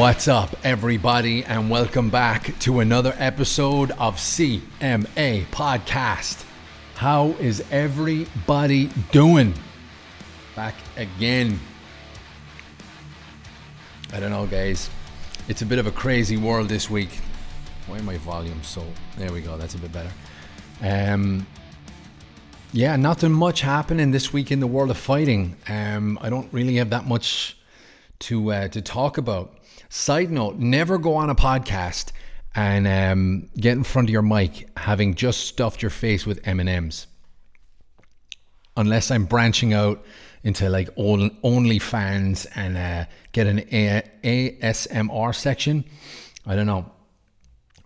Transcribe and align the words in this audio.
What's 0.00 0.28
up, 0.28 0.56
everybody, 0.64 1.44
and 1.44 1.68
welcome 1.68 2.08
back 2.08 2.58
to 2.60 2.80
another 2.80 3.14
episode 3.18 3.90
of 3.98 4.16
CMA 4.16 5.44
Podcast. 5.48 6.42
How 6.94 7.32
is 7.38 7.62
everybody 7.70 8.88
doing? 9.12 9.52
Back 10.56 10.74
again. 10.96 11.60
I 14.10 14.20
don't 14.20 14.30
know, 14.30 14.46
guys. 14.46 14.88
It's 15.48 15.60
a 15.60 15.66
bit 15.66 15.78
of 15.78 15.86
a 15.86 15.92
crazy 15.92 16.38
world 16.38 16.70
this 16.70 16.88
week. 16.88 17.20
Why 17.86 18.00
my 18.00 18.16
volume 18.16 18.62
so? 18.62 18.82
There 19.18 19.30
we 19.30 19.42
go. 19.42 19.58
That's 19.58 19.74
a 19.74 19.78
bit 19.78 19.92
better. 19.92 20.12
Um, 20.80 21.46
yeah, 22.72 22.96
nothing 22.96 23.32
much 23.32 23.60
happening 23.60 24.12
this 24.12 24.32
week 24.32 24.50
in 24.50 24.60
the 24.60 24.66
world 24.66 24.90
of 24.90 24.96
fighting. 24.96 25.56
Um, 25.68 26.18
I 26.22 26.30
don't 26.30 26.50
really 26.54 26.76
have 26.76 26.88
that 26.88 27.06
much 27.06 27.58
to 28.20 28.50
uh, 28.50 28.68
to 28.68 28.80
talk 28.80 29.18
about. 29.18 29.59
Side 29.90 30.30
note: 30.30 30.56
Never 30.56 30.98
go 30.98 31.16
on 31.16 31.30
a 31.30 31.34
podcast 31.34 32.12
and 32.54 32.86
um, 32.86 33.50
get 33.56 33.72
in 33.72 33.82
front 33.82 34.08
of 34.08 34.12
your 34.12 34.22
mic 34.22 34.68
having 34.78 35.16
just 35.16 35.40
stuffed 35.48 35.82
your 35.82 35.90
face 35.90 36.24
with 36.24 36.46
M 36.46 36.60
and 36.60 36.68
M's. 36.68 37.08
Unless 38.76 39.10
I'm 39.10 39.24
branching 39.24 39.74
out 39.74 40.04
into 40.44 40.68
like 40.68 40.94
OnlyFans 40.94 42.46
and 42.54 42.76
uh, 42.78 43.04
get 43.32 43.48
an 43.48 43.58
A- 43.72 44.08
ASMR 44.22 45.34
section. 45.34 45.84
I 46.46 46.54
don't 46.54 46.66
know. 46.66 46.90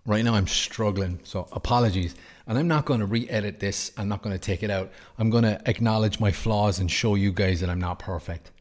Right 0.05 0.23
now 0.23 0.35
I'm 0.35 0.47
struggling, 0.47 1.19
so 1.23 1.47
apologies. 1.51 2.13
And 2.45 2.59
I'm 2.59 2.67
not 2.67 2.85
going 2.85 2.99
to 2.99 3.07
re-edit 3.07 3.59
this. 3.59 3.91
I'm 3.97 4.07
not 4.07 4.21
going 4.21 4.33
to 4.33 4.39
take 4.39 4.61
it 4.61 4.69
out. 4.69 4.91
I'm 5.17 5.31
going 5.31 5.43
to 5.43 5.59
acknowledge 5.65 6.19
my 6.19 6.31
flaws 6.31 6.77
and 6.77 6.89
show 6.89 7.15
you 7.15 7.31
guys 7.31 7.61
that 7.61 7.71
I'm 7.71 7.81
not 7.81 7.97
perfect. 7.97 8.51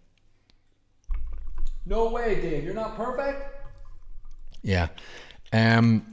No 1.87 2.11
way, 2.11 2.41
Dave. 2.41 2.65
You're 2.65 2.75
not 2.75 2.97
perfect. 2.97 3.43
Yeah. 4.63 4.89
Um. 5.53 6.07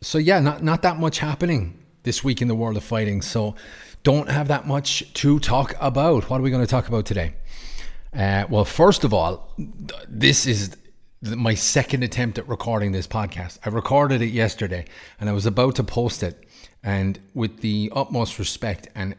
So 0.00 0.18
yeah, 0.18 0.40
not 0.40 0.62
not 0.62 0.82
that 0.82 0.98
much 0.98 1.18
happening 1.18 1.80
this 2.02 2.24
week 2.24 2.40
in 2.40 2.48
the 2.48 2.54
world 2.54 2.76
of 2.76 2.84
fighting. 2.84 3.22
So 3.22 3.54
don't 4.02 4.30
have 4.30 4.48
that 4.48 4.66
much 4.66 5.12
to 5.14 5.38
talk 5.38 5.74
about. 5.80 6.30
What 6.30 6.40
are 6.40 6.42
we 6.42 6.50
going 6.50 6.64
to 6.64 6.70
talk 6.70 6.88
about 6.88 7.06
today? 7.06 7.34
Uh, 8.16 8.44
well, 8.48 8.64
first 8.64 9.04
of 9.04 9.12
all, 9.12 9.52
this 10.08 10.46
is 10.46 10.76
my 11.22 11.54
second 11.54 12.02
attempt 12.02 12.38
at 12.38 12.48
recording 12.48 12.92
this 12.92 13.06
podcast. 13.06 13.58
I 13.64 13.68
recorded 13.68 14.22
it 14.22 14.30
yesterday 14.30 14.86
and 15.20 15.28
I 15.28 15.32
was 15.32 15.46
about 15.46 15.76
to 15.76 15.84
post 15.84 16.22
it. 16.22 16.44
And 16.82 17.18
with 17.34 17.60
the 17.60 17.92
utmost 17.94 18.38
respect 18.38 18.88
and 18.94 19.14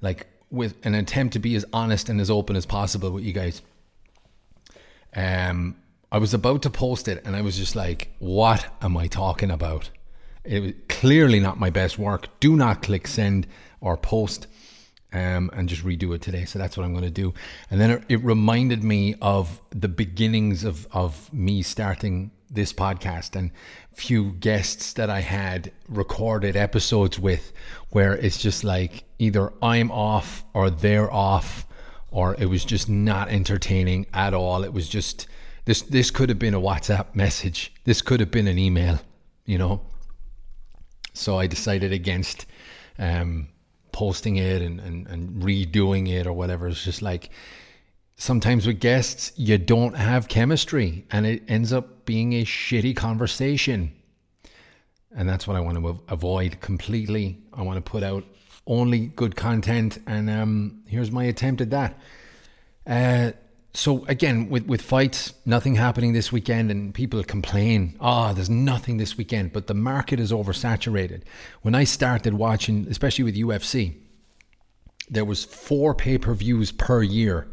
like 0.00 0.28
with 0.50 0.74
an 0.84 0.94
attempt 0.94 1.32
to 1.32 1.38
be 1.40 1.56
as 1.56 1.64
honest 1.72 2.08
and 2.08 2.20
as 2.20 2.30
open 2.30 2.54
as 2.54 2.66
possible 2.66 3.10
with 3.10 3.24
you 3.24 3.32
guys, 3.32 3.62
um, 5.14 5.76
I 6.12 6.18
was 6.18 6.34
about 6.34 6.62
to 6.62 6.70
post 6.70 7.08
it 7.08 7.22
and 7.24 7.36
I 7.36 7.42
was 7.42 7.56
just 7.56 7.76
like, 7.76 8.10
what 8.18 8.66
am 8.82 8.96
I 8.96 9.06
talking 9.06 9.50
about? 9.50 9.90
It 10.44 10.60
was 10.60 10.72
clearly 10.88 11.40
not 11.40 11.60
my 11.60 11.70
best 11.70 11.98
work. 11.98 12.28
Do 12.40 12.56
not 12.56 12.82
click 12.82 13.06
send 13.06 13.46
or 13.80 13.96
post 13.96 14.46
um, 15.12 15.50
and 15.52 15.68
just 15.68 15.84
redo 15.84 16.14
it 16.14 16.22
today. 16.22 16.44
So 16.44 16.58
that's 16.58 16.76
what 16.76 16.84
I'm 16.84 16.92
going 16.92 17.04
to 17.04 17.10
do. 17.10 17.34
And 17.70 17.80
then 17.80 17.90
it, 17.90 18.04
it 18.08 18.24
reminded 18.24 18.82
me 18.82 19.14
of 19.20 19.60
the 19.70 19.88
beginnings 19.88 20.64
of, 20.64 20.86
of 20.92 21.32
me 21.32 21.62
starting 21.62 22.30
this 22.50 22.72
podcast 22.72 23.36
and 23.36 23.52
few 23.94 24.32
guests 24.32 24.94
that 24.94 25.10
I 25.10 25.20
had 25.20 25.70
recorded 25.88 26.56
episodes 26.56 27.18
with 27.18 27.52
where 27.90 28.16
it's 28.16 28.38
just 28.38 28.64
like 28.64 29.04
either 29.18 29.52
I'm 29.62 29.90
off 29.92 30.44
or 30.54 30.70
they're 30.70 31.12
off 31.12 31.66
or 32.10 32.34
it 32.38 32.46
was 32.46 32.64
just 32.64 32.88
not 32.88 33.28
entertaining 33.28 34.06
at 34.12 34.34
all. 34.34 34.64
It 34.64 34.72
was 34.72 34.88
just 34.88 35.26
this 35.64 35.82
this 35.82 36.10
could 36.10 36.28
have 36.28 36.38
been 36.38 36.54
a 36.54 36.60
WhatsApp 36.60 37.14
message. 37.14 37.72
This 37.84 38.02
could 38.02 38.20
have 38.20 38.30
been 38.30 38.48
an 38.48 38.58
email, 38.58 39.00
you 39.44 39.58
know. 39.58 39.82
So 41.12 41.38
I 41.38 41.46
decided 41.46 41.92
against 41.92 42.46
um, 42.98 43.48
posting 43.92 44.36
it 44.36 44.62
and, 44.62 44.80
and, 44.80 45.06
and 45.06 45.42
redoing 45.42 46.08
it 46.08 46.26
or 46.26 46.32
whatever. 46.32 46.68
It's 46.68 46.84
just 46.84 47.02
like 47.02 47.30
sometimes 48.16 48.66
with 48.66 48.80
guests, 48.80 49.32
you 49.36 49.58
don't 49.58 49.96
have 49.96 50.28
chemistry 50.28 51.06
and 51.10 51.26
it 51.26 51.42
ends 51.48 51.72
up 51.72 52.04
being 52.04 52.32
a 52.34 52.44
shitty 52.44 52.94
conversation. 52.96 53.92
And 55.14 55.28
that's 55.28 55.46
what 55.46 55.56
I 55.56 55.60
want 55.60 55.78
to 55.78 56.00
avoid 56.08 56.60
completely. 56.60 57.38
I 57.52 57.62
want 57.62 57.84
to 57.84 57.90
put 57.90 58.02
out 58.02 58.24
only 58.66 59.06
good 59.08 59.36
content. 59.36 59.98
And 60.06 60.30
um, 60.30 60.82
here's 60.86 61.10
my 61.10 61.24
attempt 61.24 61.60
at 61.60 61.70
that. 61.70 61.98
Uh, 62.86 63.32
so 63.72 64.04
again, 64.06 64.48
with, 64.48 64.66
with 64.66 64.82
fights, 64.82 65.34
nothing 65.46 65.76
happening 65.76 66.12
this 66.12 66.32
weekend, 66.32 66.70
and 66.70 66.92
people 66.92 67.22
complain, 67.22 67.96
oh, 68.00 68.32
there's 68.32 68.50
nothing 68.50 68.96
this 68.96 69.16
weekend, 69.16 69.52
but 69.52 69.68
the 69.68 69.74
market 69.74 70.18
is 70.18 70.32
oversaturated. 70.32 71.22
When 71.62 71.74
I 71.74 71.84
started 71.84 72.34
watching, 72.34 72.86
especially 72.90 73.24
with 73.24 73.36
UFC, 73.36 73.96
there 75.08 75.24
was 75.24 75.44
four 75.44 75.94
pay-per-views 75.94 76.72
per 76.72 77.02
year, 77.02 77.48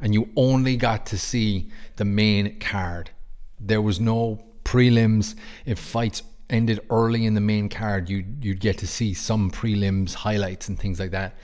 and 0.00 0.14
you 0.14 0.30
only 0.34 0.76
got 0.76 1.06
to 1.06 1.18
see 1.18 1.70
the 1.96 2.04
main 2.04 2.58
card. 2.58 3.10
There 3.58 3.82
was 3.82 4.00
no 4.00 4.42
prelims. 4.64 5.34
If 5.66 5.78
fights 5.78 6.22
ended 6.50 6.80
early 6.90 7.24
in 7.24 7.34
the 7.34 7.40
main 7.40 7.68
card, 7.68 8.10
you 8.10 8.24
you'd 8.40 8.60
get 8.60 8.78
to 8.78 8.86
see 8.86 9.14
some 9.14 9.50
prelims, 9.50 10.14
highlights, 10.14 10.68
and 10.68 10.78
things 10.78 11.00
like 11.00 11.12
that. 11.12 11.34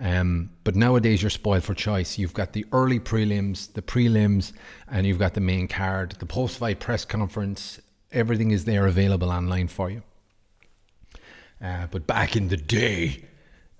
Um, 0.00 0.50
but 0.62 0.76
nowadays 0.76 1.22
you're 1.22 1.30
spoiled 1.30 1.64
for 1.64 1.74
choice. 1.74 2.18
You've 2.18 2.34
got 2.34 2.52
the 2.52 2.64
early 2.72 3.00
prelims, 3.00 3.72
the 3.72 3.82
prelims, 3.82 4.52
and 4.88 5.06
you've 5.06 5.18
got 5.18 5.34
the 5.34 5.40
main 5.40 5.66
card, 5.66 6.12
the 6.20 6.26
post-fight 6.26 6.78
press 6.78 7.04
conference. 7.04 7.80
Everything 8.12 8.52
is 8.52 8.64
there 8.64 8.86
available 8.86 9.30
online 9.30 9.68
for 9.68 9.90
you. 9.90 10.02
Uh, 11.60 11.88
but 11.90 12.06
back 12.06 12.36
in 12.36 12.48
the 12.48 12.56
day, 12.56 13.24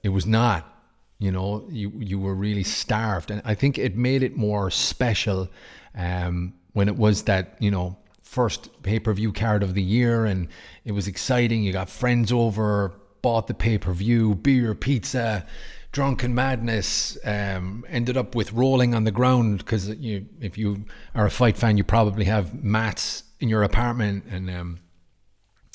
it 0.02 0.08
was 0.08 0.26
not. 0.26 0.74
You 1.20 1.32
know, 1.32 1.66
you 1.70 1.92
you 1.98 2.18
were 2.18 2.34
really 2.34 2.62
starved, 2.62 3.30
and 3.30 3.42
I 3.44 3.54
think 3.54 3.76
it 3.76 3.96
made 3.96 4.22
it 4.22 4.36
more 4.36 4.70
special 4.70 5.48
um, 5.96 6.54
when 6.74 6.88
it 6.88 6.96
was 6.96 7.24
that 7.24 7.56
you 7.58 7.72
know 7.72 7.96
first 8.28 8.82
pay-per-view 8.82 9.32
card 9.32 9.62
of 9.62 9.72
the 9.74 9.82
year, 9.82 10.26
and 10.26 10.48
it 10.84 10.92
was 10.92 11.08
exciting. 11.08 11.62
You 11.62 11.72
got 11.72 11.88
friends 11.88 12.30
over, 12.30 12.92
bought 13.22 13.46
the 13.46 13.54
pay-per-view, 13.54 14.36
beer, 14.36 14.74
pizza 14.74 15.46
drunken 15.92 16.34
madness 16.34 17.16
um, 17.24 17.84
ended 17.88 18.16
up 18.16 18.34
with 18.34 18.52
rolling 18.52 18.94
on 18.94 19.04
the 19.04 19.10
ground 19.10 19.58
because 19.58 19.88
you, 19.88 20.26
if 20.40 20.58
you 20.58 20.84
are 21.14 21.26
a 21.26 21.30
fight 21.30 21.56
fan, 21.56 21.76
you 21.76 21.84
probably 21.84 22.26
have 22.26 22.62
mats 22.62 23.24
in 23.40 23.48
your 23.48 23.62
apartment, 23.62 24.24
and 24.30 24.50
um, 24.50 24.78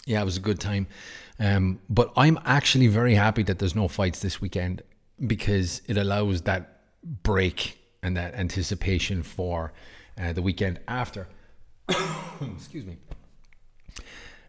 yeah, 0.06 0.22
it 0.22 0.26
was 0.26 0.38
a 0.38 0.42
good 0.42 0.60
time. 0.60 0.88
Um, 1.40 1.80
but 1.90 2.14
I'm 2.16 2.40
actually 2.46 2.88
very 2.88 3.16
happy 3.16 3.44
that 3.44 3.60
there's 3.60 3.76
no 3.76 3.88
fights 3.88 4.20
this 4.20 4.40
weekend 4.40 4.82
because 5.26 5.82
it 5.88 5.98
allows 5.98 6.44
that 6.44 6.82
break 7.24 7.80
and 8.02 8.16
that 8.18 8.36
anticipation 8.36 9.24
for 9.24 9.74
uh, 10.18 10.34
the 10.34 10.42
weekend 10.42 10.80
after. 10.88 11.28
Excuse 12.56 12.86
me. 12.86 12.98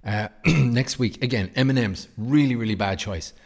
Uh, 0.05 0.29
next 0.47 0.99
week 0.99 1.23
again, 1.23 1.51
M 1.55 1.71
and 1.71 1.79
M's. 1.79 2.09
Really, 2.17 2.57
really 2.57 2.75
bad 2.75 2.99
choice. 2.99 3.33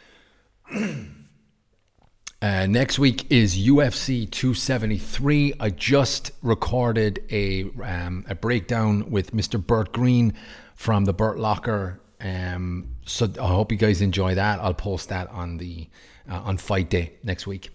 Uh, 2.41 2.67
next 2.67 3.01
week 3.01 3.27
is 3.33 3.59
UFC 3.59 4.31
273. 4.31 5.55
I 5.59 5.71
just 5.71 6.31
recorded 6.41 7.25
a 7.33 7.65
um, 7.83 8.25
a 8.29 8.37
breakdown 8.37 9.11
with 9.11 9.33
Mr. 9.33 9.61
Burt 9.61 9.93
Green 9.93 10.35
from 10.77 11.05
the 11.05 11.13
Burt 11.13 11.41
Locker. 11.41 12.01
Um, 12.21 12.95
so 13.05 13.29
I 13.41 13.49
hope 13.49 13.73
you 13.73 13.79
guys 13.79 14.01
enjoy 14.01 14.37
that. 14.37 14.61
I'll 14.61 14.73
post 14.73 15.09
that 15.09 15.29
on 15.31 15.57
the 15.57 15.89
uh, 16.31 16.43
on 16.45 16.59
Fight 16.59 16.91
Day 16.91 17.15
next 17.25 17.49
week. 17.49 17.71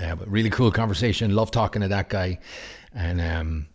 Uh, 0.00 0.14
but 0.14 0.26
really 0.26 0.48
cool 0.48 0.70
conversation. 0.70 1.34
Love 1.34 1.50
talking 1.50 1.82
to 1.82 1.88
that 1.88 2.08
guy, 2.08 2.38
and 2.94 3.20
um, 3.20 3.66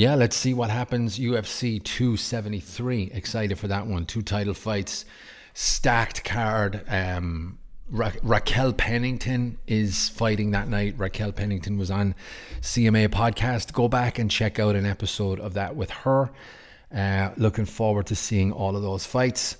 yeah, 0.00 0.14
let's 0.14 0.34
see 0.34 0.54
what 0.54 0.70
happens. 0.70 1.18
UFC 1.18 1.84
273. 1.84 3.10
Excited 3.12 3.58
for 3.58 3.68
that 3.68 3.86
one. 3.86 4.06
Two 4.06 4.22
title 4.22 4.54
fights, 4.54 5.04
stacked 5.52 6.24
card. 6.24 6.82
Um, 6.88 7.58
Ra- 7.90 8.12
Raquel 8.22 8.72
Pennington 8.72 9.58
is 9.66 10.08
fighting 10.08 10.52
that 10.52 10.68
night. 10.68 10.94
Raquel 10.96 11.32
Pennington 11.32 11.76
was 11.76 11.90
on 11.90 12.14
CMA 12.62 13.08
podcast. 13.08 13.74
Go 13.74 13.88
back 13.88 14.18
and 14.18 14.30
check 14.30 14.58
out 14.58 14.74
an 14.74 14.86
episode 14.86 15.38
of 15.38 15.52
that 15.52 15.76
with 15.76 15.90
her. 15.90 16.30
Uh, 16.90 17.32
looking 17.36 17.66
forward 17.66 18.06
to 18.06 18.16
seeing 18.16 18.52
all 18.52 18.76
of 18.76 18.82
those 18.82 19.04
fights. 19.04 19.58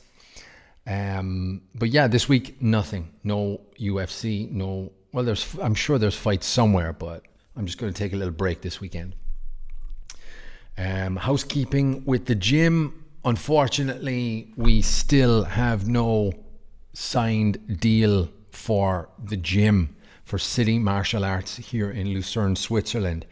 Um, 0.87 1.61
but 1.75 1.91
yeah, 1.91 2.07
this 2.09 2.31
week 2.31 2.63
nothing. 2.63 3.13
No 3.23 3.61
UFC. 3.79 4.51
No. 4.51 4.91
Well, 5.13 5.23
there's. 5.23 5.59
I'm 5.61 5.75
sure 5.75 5.99
there's 5.99 6.17
fights 6.17 6.47
somewhere, 6.47 6.95
but 6.95 7.25
I'm 7.59 7.67
just 7.67 7.77
going 7.77 7.93
to 7.93 7.99
take 7.99 8.15
a 8.15 8.17
little 8.17 8.33
break 8.33 8.63
this 8.63 8.81
weekend. 8.81 9.17
Um, 10.81 11.17
housekeeping 11.17 12.06
with 12.06 12.25
the 12.25 12.35
gym. 12.35 13.05
Unfortunately, 13.23 14.50
we 14.56 14.81
still 14.81 15.44
have 15.44 15.87
no 15.87 16.32
signed 16.94 17.81
deal 17.81 18.31
for 18.50 19.11
the 19.23 19.37
gym 19.37 19.94
for 20.25 20.38
City 20.38 20.79
Martial 20.79 21.23
Arts 21.23 21.59
here 21.59 21.91
in 21.91 22.15
Lucerne, 22.15 22.56
Switzerland. 22.56 23.27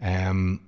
Um, 0.00 0.60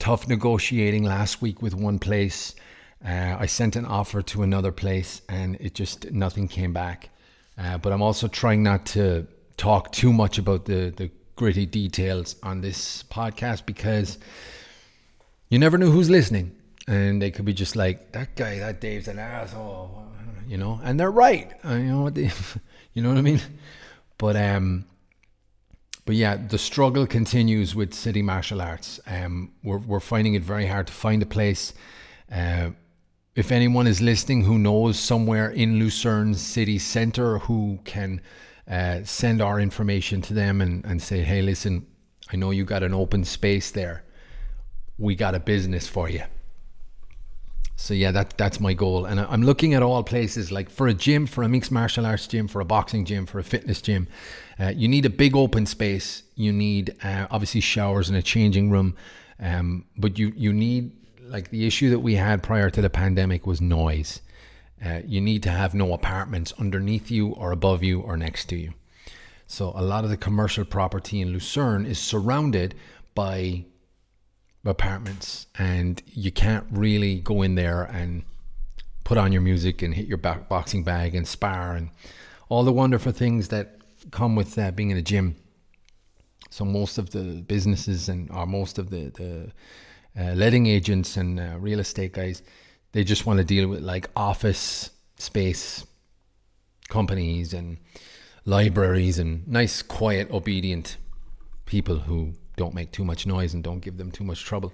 tough 0.00 0.26
negotiating 0.26 1.04
last 1.04 1.40
week 1.40 1.62
with 1.62 1.74
one 1.74 2.00
place. 2.00 2.56
Uh, 3.04 3.36
I 3.38 3.46
sent 3.46 3.76
an 3.76 3.84
offer 3.84 4.20
to 4.20 4.42
another 4.42 4.72
place 4.72 5.22
and 5.28 5.54
it 5.60 5.74
just 5.74 6.10
nothing 6.10 6.48
came 6.48 6.72
back. 6.72 7.10
Uh, 7.56 7.78
but 7.78 7.92
I'm 7.92 8.02
also 8.02 8.26
trying 8.26 8.64
not 8.64 8.84
to 8.86 9.28
talk 9.56 9.92
too 9.92 10.12
much 10.12 10.38
about 10.38 10.64
the, 10.64 10.92
the 10.96 11.08
gritty 11.36 11.66
details 11.66 12.34
on 12.42 12.62
this 12.62 13.04
podcast 13.04 13.64
because 13.64 14.18
you 15.52 15.58
never 15.58 15.76
know 15.76 15.90
who's 15.90 16.08
listening. 16.08 16.56
And 16.88 17.20
they 17.20 17.30
could 17.30 17.44
be 17.44 17.52
just 17.52 17.76
like, 17.76 18.12
that 18.12 18.36
guy, 18.36 18.58
that 18.60 18.80
Dave's 18.80 19.06
an 19.06 19.18
asshole, 19.18 20.02
you 20.48 20.56
know, 20.56 20.80
and 20.82 20.98
they're 20.98 21.10
right. 21.10 21.52
Uh, 21.62 21.74
you 21.74 21.92
know 21.92 22.00
what 22.00 22.14
they, 22.14 22.30
you 22.94 23.02
know 23.02 23.10
what 23.10 23.18
I 23.18 23.20
mean? 23.20 23.40
But, 24.16 24.34
um, 24.34 24.86
but 26.06 26.14
yeah, 26.14 26.38
the 26.38 26.56
struggle 26.56 27.06
continues 27.06 27.74
with 27.74 27.92
City 27.92 28.22
Martial 28.22 28.62
Arts. 28.62 28.98
Um, 29.06 29.52
we're, 29.62 29.76
we're 29.76 30.00
finding 30.00 30.32
it 30.32 30.42
very 30.42 30.66
hard 30.68 30.86
to 30.86 30.92
find 30.94 31.22
a 31.22 31.26
place. 31.26 31.74
Uh, 32.34 32.70
if 33.36 33.52
anyone 33.52 33.86
is 33.86 34.00
listening 34.00 34.44
who 34.44 34.58
knows 34.58 34.98
somewhere 34.98 35.50
in 35.50 35.78
Lucerne 35.78 36.32
city 36.32 36.78
centre 36.78 37.40
who 37.40 37.78
can 37.84 38.22
uh, 38.66 39.00
send 39.04 39.42
our 39.42 39.60
information 39.60 40.22
to 40.22 40.32
them 40.32 40.62
and, 40.62 40.82
and 40.86 41.02
say, 41.02 41.20
hey, 41.20 41.42
listen, 41.42 41.86
I 42.32 42.36
know 42.36 42.52
you 42.52 42.64
got 42.64 42.82
an 42.82 42.94
open 42.94 43.24
space 43.24 43.70
there. 43.70 44.04
We 44.98 45.14
got 45.14 45.34
a 45.34 45.40
business 45.40 45.86
for 45.86 46.08
you. 46.08 46.22
So 47.76 47.94
yeah, 47.94 48.12
that 48.12 48.36
that's 48.36 48.60
my 48.60 48.74
goal, 48.74 49.06
and 49.06 49.18
I'm 49.18 49.42
looking 49.42 49.74
at 49.74 49.82
all 49.82 50.04
places 50.04 50.52
like 50.52 50.70
for 50.70 50.86
a 50.86 50.94
gym, 50.94 51.26
for 51.26 51.42
a 51.42 51.48
mixed 51.48 51.72
martial 51.72 52.06
arts 52.06 52.28
gym, 52.28 52.46
for 52.46 52.60
a 52.60 52.64
boxing 52.64 53.04
gym, 53.04 53.26
for 53.26 53.40
a 53.40 53.42
fitness 53.42 53.82
gym. 53.82 54.06
Uh, 54.60 54.72
you 54.76 54.86
need 54.86 55.04
a 55.04 55.10
big 55.10 55.34
open 55.34 55.66
space. 55.66 56.22
You 56.36 56.52
need 56.52 56.94
uh, 57.02 57.26
obviously 57.30 57.60
showers 57.60 58.08
and 58.08 58.16
a 58.16 58.22
changing 58.22 58.70
room, 58.70 58.94
um, 59.40 59.84
but 59.96 60.16
you 60.16 60.32
you 60.36 60.52
need 60.52 60.92
like 61.22 61.50
the 61.50 61.66
issue 61.66 61.90
that 61.90 61.98
we 62.00 62.14
had 62.14 62.42
prior 62.42 62.70
to 62.70 62.80
the 62.80 62.90
pandemic 62.90 63.46
was 63.46 63.60
noise. 63.60 64.20
Uh, 64.84 65.00
you 65.04 65.20
need 65.20 65.42
to 65.42 65.50
have 65.50 65.74
no 65.74 65.92
apartments 65.92 66.52
underneath 66.58 67.10
you 67.10 67.28
or 67.30 67.52
above 67.52 67.82
you 67.82 68.00
or 68.00 68.16
next 68.16 68.46
to 68.50 68.56
you. 68.56 68.74
So 69.46 69.72
a 69.74 69.82
lot 69.82 70.04
of 70.04 70.10
the 70.10 70.16
commercial 70.16 70.64
property 70.64 71.20
in 71.20 71.32
Lucerne 71.32 71.84
is 71.86 71.98
surrounded 71.98 72.74
by 73.14 73.64
apartments, 74.64 75.46
and 75.58 76.02
you 76.06 76.30
can't 76.30 76.66
really 76.70 77.20
go 77.20 77.42
in 77.42 77.54
there 77.54 77.82
and 77.84 78.24
put 79.04 79.18
on 79.18 79.32
your 79.32 79.42
music 79.42 79.82
and 79.82 79.94
hit 79.94 80.06
your 80.06 80.18
back 80.18 80.48
boxing 80.48 80.84
bag 80.84 81.14
and 81.14 81.26
spar 81.26 81.74
and 81.74 81.90
all 82.48 82.64
the 82.64 82.72
wonderful 82.72 83.12
things 83.12 83.48
that 83.48 83.78
come 84.10 84.36
with 84.36 84.56
uh, 84.58 84.70
being 84.70 84.90
in 84.90 84.96
a 84.96 85.02
gym. 85.02 85.36
So 86.50 86.64
most 86.64 86.98
of 86.98 87.10
the 87.10 87.42
businesses 87.42 88.08
and 88.08 88.30
or 88.30 88.46
most 88.46 88.78
of 88.78 88.90
the 88.90 89.10
the 89.10 89.52
uh, 90.18 90.34
letting 90.34 90.66
agents 90.66 91.16
and 91.16 91.40
uh, 91.40 91.56
real 91.58 91.80
estate 91.80 92.12
guys, 92.12 92.42
they 92.92 93.04
just 93.04 93.24
want 93.26 93.38
to 93.38 93.44
deal 93.44 93.68
with 93.68 93.80
like 93.80 94.10
office 94.14 94.90
space 95.16 95.86
companies 96.88 97.54
and 97.54 97.78
libraries 98.44 99.18
and 99.18 99.48
nice, 99.48 99.82
quiet, 99.82 100.30
obedient 100.30 100.96
people 101.64 102.00
who 102.00 102.34
don't 102.56 102.74
make 102.74 102.92
too 102.92 103.04
much 103.04 103.26
noise 103.26 103.54
and 103.54 103.62
don't 103.62 103.80
give 103.80 103.96
them 103.96 104.10
too 104.10 104.24
much 104.24 104.44
trouble. 104.44 104.72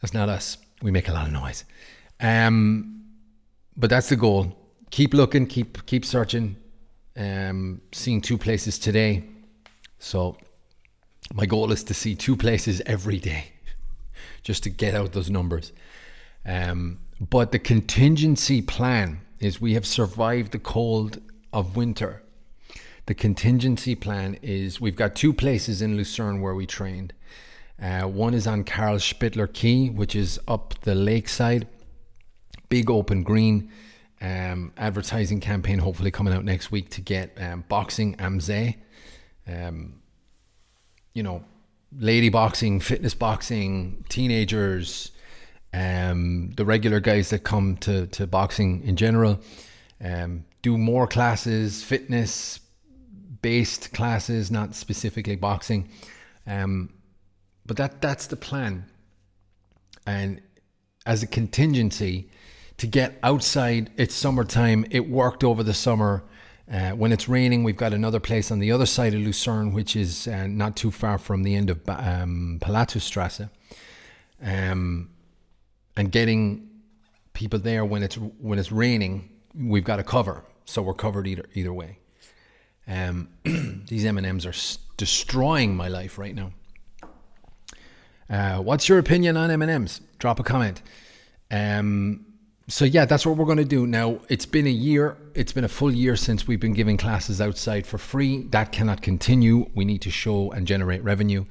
That's 0.00 0.14
not 0.14 0.28
us. 0.28 0.58
We 0.82 0.90
make 0.90 1.08
a 1.08 1.12
lot 1.12 1.26
of 1.26 1.32
noise. 1.32 1.64
Um, 2.20 3.04
but 3.76 3.90
that's 3.90 4.08
the 4.08 4.16
goal. 4.16 4.56
Keep 4.90 5.14
looking, 5.14 5.46
keep 5.46 5.86
keep 5.86 6.04
searching. 6.04 6.56
Um, 7.16 7.82
seeing 7.92 8.20
two 8.20 8.38
places 8.38 8.78
today. 8.78 9.24
So 9.98 10.36
my 11.32 11.46
goal 11.46 11.72
is 11.72 11.84
to 11.84 11.94
see 11.94 12.14
two 12.14 12.36
places 12.36 12.82
every 12.86 13.18
day, 13.18 13.52
just 14.42 14.62
to 14.64 14.70
get 14.70 14.94
out 14.94 15.12
those 15.12 15.30
numbers. 15.30 15.72
Um, 16.44 16.98
but 17.20 17.52
the 17.52 17.58
contingency 17.58 18.60
plan 18.62 19.20
is 19.40 19.60
we 19.60 19.74
have 19.74 19.86
survived 19.86 20.52
the 20.52 20.58
cold 20.58 21.20
of 21.52 21.76
winter 21.76 22.22
the 23.06 23.14
contingency 23.14 23.94
plan 23.94 24.38
is 24.42 24.80
we've 24.80 24.96
got 24.96 25.16
two 25.16 25.32
places 25.32 25.82
in 25.82 25.96
Lucerne 25.96 26.40
where 26.40 26.54
we 26.54 26.66
trained. 26.66 27.12
Uh, 27.80 28.02
one 28.02 28.32
is 28.32 28.46
on 28.46 28.62
Karl 28.62 28.96
Spittler 28.96 29.52
Key, 29.52 29.90
which 29.90 30.14
is 30.14 30.38
up 30.46 30.74
the 30.82 30.94
lakeside, 30.94 31.66
big 32.68 32.90
open 32.90 33.22
green. 33.22 33.70
Um, 34.20 34.72
advertising 34.76 35.40
campaign 35.40 35.80
hopefully 35.80 36.12
coming 36.12 36.32
out 36.32 36.44
next 36.44 36.70
week 36.70 36.90
to 36.90 37.00
get 37.00 37.36
um, 37.40 37.64
boxing 37.68 38.14
AMZE. 38.18 38.76
Um, 39.48 40.00
you 41.12 41.24
know, 41.24 41.42
lady 41.98 42.28
boxing, 42.28 42.78
fitness 42.78 43.14
boxing, 43.14 44.04
teenagers, 44.08 45.10
um, 45.74 46.52
the 46.56 46.64
regular 46.64 47.00
guys 47.00 47.30
that 47.30 47.40
come 47.40 47.76
to, 47.78 48.06
to 48.08 48.28
boxing 48.28 48.82
in 48.84 48.94
general. 48.94 49.40
Um, 50.02 50.44
do 50.62 50.78
more 50.78 51.08
classes, 51.08 51.82
fitness, 51.82 52.60
based 53.42 53.92
classes, 53.92 54.50
not 54.50 54.74
specifically 54.74 55.36
boxing. 55.36 55.88
Um, 56.46 56.94
but 57.66 57.76
that 57.76 58.00
that's 58.00 58.26
the 58.26 58.36
plan. 58.36 58.86
And 60.06 60.40
as 61.06 61.22
a 61.22 61.26
contingency 61.26 62.28
to 62.78 62.86
get 62.86 63.18
outside, 63.22 63.90
it's 63.96 64.14
summertime. 64.14 64.86
It 64.90 65.08
worked 65.08 65.44
over 65.44 65.62
the 65.62 65.74
summer. 65.74 66.24
Uh, 66.72 66.90
when 66.90 67.12
it's 67.12 67.28
raining, 67.28 67.64
we've 67.64 67.76
got 67.76 67.92
another 67.92 68.20
place 68.20 68.50
on 68.50 68.58
the 68.58 68.72
other 68.72 68.86
side 68.86 69.14
of 69.14 69.20
Lucerne, 69.20 69.72
which 69.72 69.94
is 69.94 70.26
uh, 70.26 70.46
not 70.46 70.76
too 70.76 70.90
far 70.90 71.18
from 71.18 71.42
the 71.42 71.54
end 71.54 71.70
of 71.70 71.80
um, 71.88 72.58
Pilatusstrasse. 72.62 73.50
Um, 74.42 75.10
and 75.96 76.10
getting 76.10 76.68
people 77.32 77.58
there 77.58 77.84
when 77.84 78.02
it's 78.02 78.16
when 78.16 78.58
it's 78.58 78.72
raining, 78.72 79.28
we've 79.54 79.84
got 79.84 79.98
a 80.00 80.04
cover, 80.04 80.44
so 80.64 80.82
we're 80.82 80.94
covered 80.94 81.26
either 81.26 81.44
either 81.54 81.72
way. 81.72 81.98
Um, 82.86 83.28
these 83.88 84.04
M 84.04 84.18
and 84.18 84.26
M's 84.26 84.46
are 84.46 84.54
destroying 84.96 85.76
my 85.76 85.88
life 85.88 86.18
right 86.18 86.34
now. 86.34 86.52
Uh, 88.28 88.58
what's 88.58 88.88
your 88.88 88.98
opinion 88.98 89.36
on 89.36 89.50
M 89.50 89.62
and 89.62 89.70
M's? 89.70 90.00
Drop 90.18 90.40
a 90.40 90.42
comment. 90.42 90.82
Um, 91.50 92.26
so 92.68 92.84
yeah, 92.84 93.04
that's 93.04 93.26
what 93.26 93.36
we're 93.36 93.44
going 93.44 93.58
to 93.58 93.64
do 93.64 93.86
now. 93.86 94.20
It's 94.28 94.46
been 94.46 94.66
a 94.66 94.70
year. 94.70 95.16
It's 95.34 95.52
been 95.52 95.64
a 95.64 95.68
full 95.68 95.92
year 95.92 96.16
since 96.16 96.46
we've 96.46 96.60
been 96.60 96.72
giving 96.72 96.96
classes 96.96 97.40
outside 97.40 97.86
for 97.86 97.98
free. 97.98 98.44
That 98.44 98.72
cannot 98.72 99.02
continue. 99.02 99.68
We 99.74 99.84
need 99.84 100.00
to 100.02 100.10
show 100.10 100.50
and 100.52 100.66
generate 100.66 101.02
revenue. 101.02 101.44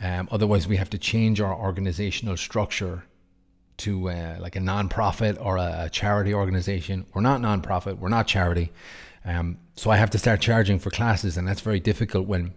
Um, 0.00 0.28
otherwise, 0.30 0.66
we 0.66 0.76
have 0.76 0.90
to 0.90 0.98
change 0.98 1.40
our 1.40 1.54
organizational 1.54 2.36
structure 2.36 3.04
to 3.78 4.08
uh, 4.08 4.36
like 4.40 4.56
a 4.56 4.60
non-profit 4.60 5.36
or 5.40 5.56
a 5.56 5.88
charity 5.92 6.32
organization. 6.32 7.06
We're 7.12 7.22
not 7.22 7.40
non-profit. 7.40 7.98
We're 7.98 8.08
not 8.08 8.26
charity. 8.26 8.72
Um, 9.24 9.58
so 9.74 9.90
I 9.90 9.96
have 9.96 10.10
to 10.10 10.18
start 10.18 10.40
charging 10.40 10.78
for 10.78 10.90
classes, 10.90 11.36
and 11.36 11.48
that's 11.48 11.60
very 11.60 11.80
difficult 11.80 12.26
when 12.26 12.54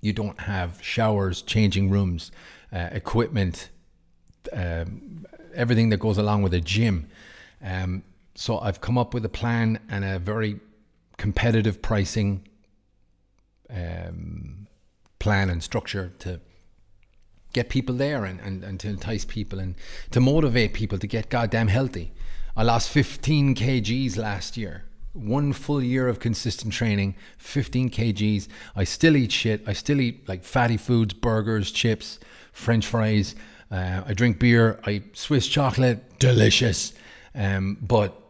you 0.00 0.12
don't 0.12 0.40
have 0.40 0.82
showers, 0.82 1.42
changing 1.42 1.90
rooms, 1.90 2.30
uh, 2.72 2.88
equipment, 2.92 3.68
um, 4.52 5.26
everything 5.54 5.90
that 5.90 5.98
goes 5.98 6.18
along 6.18 6.42
with 6.42 6.54
a 6.54 6.60
gym. 6.60 7.08
Um, 7.62 8.02
so 8.34 8.58
I've 8.60 8.80
come 8.80 8.96
up 8.96 9.12
with 9.12 9.24
a 9.24 9.28
plan 9.28 9.80
and 9.90 10.04
a 10.04 10.18
very 10.18 10.60
competitive 11.16 11.82
pricing 11.82 12.46
um, 13.68 14.68
plan 15.18 15.50
and 15.50 15.62
structure 15.62 16.12
to 16.20 16.40
get 17.52 17.68
people 17.68 17.94
there 17.94 18.24
and, 18.24 18.40
and, 18.40 18.62
and 18.62 18.78
to 18.80 18.88
entice 18.88 19.24
people 19.24 19.58
and 19.58 19.74
to 20.12 20.20
motivate 20.20 20.72
people 20.72 20.98
to 20.98 21.06
get 21.06 21.28
goddamn 21.28 21.68
healthy. 21.68 22.12
I 22.56 22.62
lost 22.62 22.88
15 22.90 23.54
kgs 23.54 24.16
last 24.16 24.56
year 24.56 24.84
one 25.18 25.52
full 25.52 25.82
year 25.82 26.08
of 26.08 26.20
consistent 26.20 26.72
training, 26.72 27.16
15 27.38 27.90
kgs. 27.90 28.48
I 28.76 28.84
still 28.84 29.16
eat 29.16 29.32
shit. 29.32 29.62
I 29.66 29.72
still 29.72 30.00
eat 30.00 30.28
like 30.28 30.44
fatty 30.44 30.76
foods, 30.76 31.14
burgers, 31.14 31.70
chips, 31.70 32.18
french 32.52 32.86
fries. 32.86 33.34
Uh, 33.70 34.02
I 34.06 34.14
drink 34.14 34.38
beer. 34.38 34.80
I 34.86 35.02
Swiss 35.12 35.46
chocolate, 35.46 36.18
delicious. 36.18 36.94
Um, 37.34 37.78
but, 37.80 38.20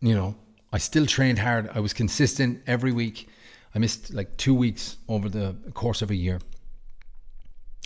you 0.00 0.14
know, 0.14 0.34
I 0.72 0.78
still 0.78 1.06
trained 1.06 1.38
hard. 1.38 1.70
I 1.74 1.80
was 1.80 1.92
consistent 1.92 2.62
every 2.66 2.92
week. 2.92 3.28
I 3.74 3.78
missed 3.78 4.12
like 4.12 4.36
two 4.36 4.54
weeks 4.54 4.96
over 5.08 5.28
the 5.28 5.56
course 5.72 6.02
of 6.02 6.10
a 6.10 6.14
year. 6.14 6.40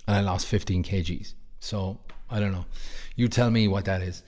And 0.06 0.16
I 0.16 0.20
lost 0.20 0.46
15 0.46 0.82
kgs. 0.82 1.34
So 1.60 2.00
I 2.30 2.40
don't 2.40 2.52
know. 2.52 2.66
You 3.16 3.28
tell 3.28 3.50
me 3.50 3.68
what 3.68 3.84
that 3.86 4.02
is. 4.02 4.22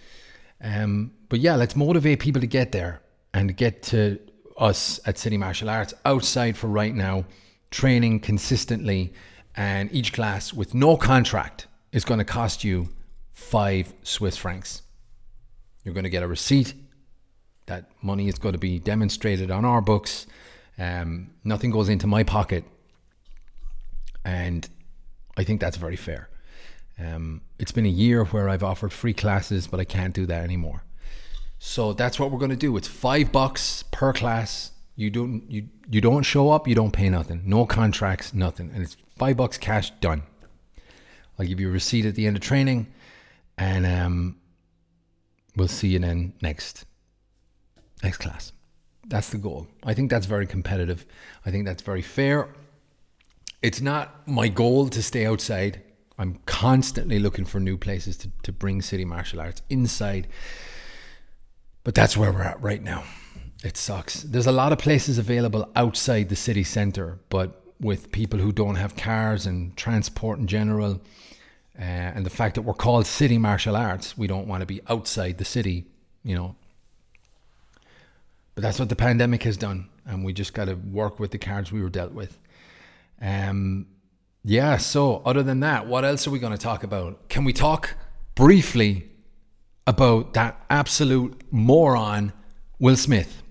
Um, 0.63 1.13
but 1.29 1.41
yeah, 1.41 1.57
let's 1.57 1.75
motivate 1.75 2.21
people 2.21 2.41
to 2.41 2.47
get 2.47 2.73
there 2.73 3.01
and 3.33 3.57
get 3.57 3.83
to 3.85 4.19
us 4.57 5.01
at 5.07 5.19
City 5.19 5.37
Martial 5.37 5.71
Arts 5.71 5.95
outside 6.05 6.57
for 6.57 6.69
right 6.69 6.95
now, 6.95 7.25
training 7.71 8.21
consistently, 8.21 9.13
and 9.57 9.93
each 9.93 10.13
class 10.13 10.53
with 10.53 10.75
no 10.75 10.97
contract 10.97 11.67
is 11.93 12.05
going 12.05 12.19
to 12.19 12.25
cost 12.25 12.63
you 12.65 12.89
five 13.33 13.93
Swiss 14.03 14.37
francs. 14.37 14.83
You're 15.85 15.95
going 15.95 16.05
to 16.05 16.11
get 16.11 16.23
a 16.23 16.29
receipt. 16.29 16.75
That 17.67 17.91
money 18.03 18.29
is 18.29 18.39
going 18.39 18.53
to 18.53 18.59
be 18.59 18.79
demonstrated 18.79 19.51
on 19.51 19.65
our 19.65 19.81
books. 19.81 20.27
Um, 20.79 21.31
nothing 21.45 21.71
goes 21.71 21.89
into 21.89 22.07
my 22.07 22.23
pocket. 22.23 22.65
And 24.25 24.69
I 25.37 25.45
think 25.45 25.61
that's 25.61 25.77
very 25.77 25.97
fair. 25.97 26.29
Um, 26.99 27.41
it's 27.59 27.73
been 27.73 27.87
a 27.87 27.91
year 27.91 28.25
where 28.25 28.49
I've 28.49 28.63
offered 28.63 28.93
free 28.93 29.15
classes, 29.15 29.67
but 29.67 29.81
I 29.81 29.85
can't 29.85 30.15
do 30.15 30.27
that 30.27 30.45
anymore. 30.45 30.85
So 31.63 31.93
that's 31.93 32.19
what 32.19 32.31
we're 32.31 32.39
going 32.39 32.51
to 32.51 32.57
do. 32.57 32.75
It's 32.79 32.89
five 32.89 33.31
bucks 33.31 33.85
per 33.93 34.15
class. 34.15 34.73
You 34.97 35.11
don't 35.11 35.45
you 35.51 35.69
you 35.91 36.01
don't 36.01 36.23
show 36.23 36.51
up, 36.51 36.67
you 36.67 36.75
don't 36.75 36.91
pay 36.91 37.11
nothing. 37.11 37.43
No 37.45 37.67
contracts, 37.67 38.33
nothing, 38.33 38.71
and 38.73 38.83
it's 38.83 38.97
five 39.19 39.37
bucks 39.37 39.59
cash 39.59 39.91
done. 40.01 40.23
I'll 41.39 41.47
give 41.47 41.61
you 41.61 41.69
a 41.69 41.71
receipt 41.73 42.07
at 42.07 42.15
the 42.15 42.27
end 42.27 42.37
of 42.37 42.43
training, 42.43 42.87
and 43.59 43.85
um, 43.85 44.37
we'll 45.55 45.69
see 45.69 45.89
you 45.89 45.99
then 45.99 46.33
next 46.41 46.87
next 48.03 48.19
class. 48.19 48.53
That's 49.07 49.29
the 49.29 49.39
goal. 49.39 49.67
I 49.85 49.93
think 49.93 50.11
that's 50.11 50.27
very 50.27 50.47
competitive. 50.47 51.05
I 51.45 51.51
think 51.51 51.67
that's 51.67 51.83
very 51.83 52.03
fair. 52.03 52.55
It's 53.61 53.83
not 53.83 54.27
my 54.27 54.49
goal 54.49 54.89
to 54.89 55.03
stay 55.03 55.27
outside. 55.27 55.83
I'm 56.19 56.41
constantly 56.47 57.19
looking 57.19 57.45
for 57.45 57.61
new 57.61 57.77
places 57.77 58.17
to, 58.19 58.31
to 58.45 58.53
bring 58.53 58.81
city 58.81 59.05
martial 59.05 59.41
arts 59.41 59.61
inside. 59.69 60.27
But 61.85 61.95
that's 61.95 62.17
where 62.17 62.33
we're 62.33 62.43
at 62.43 62.61
right 62.61 62.83
now. 62.83 63.05
It 63.63 63.77
sucks. 63.77 64.23
There's 64.23 64.47
a 64.47 64.53
lot 64.53 64.73
of 64.73 64.79
places 64.79 65.19
available 65.19 65.71
outside 65.77 66.29
the 66.29 66.37
city 66.37 66.65
centre, 66.65 67.19
but 67.29 67.63
with 67.81 68.13
people 68.13 68.39
who 68.39 68.53
don't 68.53 68.77
have 68.77 68.97
cars 68.97 69.47
and 69.47 69.77
transport 69.77 70.39
in 70.39 70.47
general, 70.47 71.01
uh, 71.79 71.83
and 71.83 72.27
the 72.27 72.31
fact 72.31 72.55
that 72.55 72.63
we're 72.63 72.75
called 72.75 73.07
city 73.07 73.39
martial 73.39 73.77
arts, 73.77 74.17
we 74.17 74.27
don't 74.27 74.47
want 74.47 74.61
to 74.61 74.67
be 74.67 74.81
outside 74.89 75.39
the 75.39 75.45
city, 75.45 75.87
you 76.23 76.35
know. 76.35 76.57
But 78.55 78.63
that's 78.63 78.79
what 78.79 78.89
the 78.89 78.97
pandemic 78.97 79.43
has 79.45 79.57
done, 79.57 79.89
and 80.05 80.25
we 80.25 80.33
just 80.33 80.53
got 80.53 80.67
to 80.67 80.75
work 80.75 81.19
with 81.19 81.31
the 81.31 81.39
cards 81.39 81.73
we 81.73 81.83
were 81.83 81.89
dealt 81.89 82.13
with. 82.13 82.39
Um, 83.21 83.87
yeah. 84.43 84.77
So, 84.79 85.23
other 85.25 85.43
than 85.43 85.61
that, 85.61 85.87
what 85.87 86.05
else 86.05 86.27
are 86.27 86.31
we 86.31 86.39
going 86.39 86.53
to 86.53 86.59
talk 86.59 86.83
about? 86.83 87.29
Can 87.29 87.45
we 87.45 87.53
talk 87.53 87.95
briefly 88.35 89.11
about 89.91 90.35
that 90.35 90.65
absolute 90.71 91.43
moron, 91.51 92.33
Will 92.79 92.97
Smith? 92.97 93.43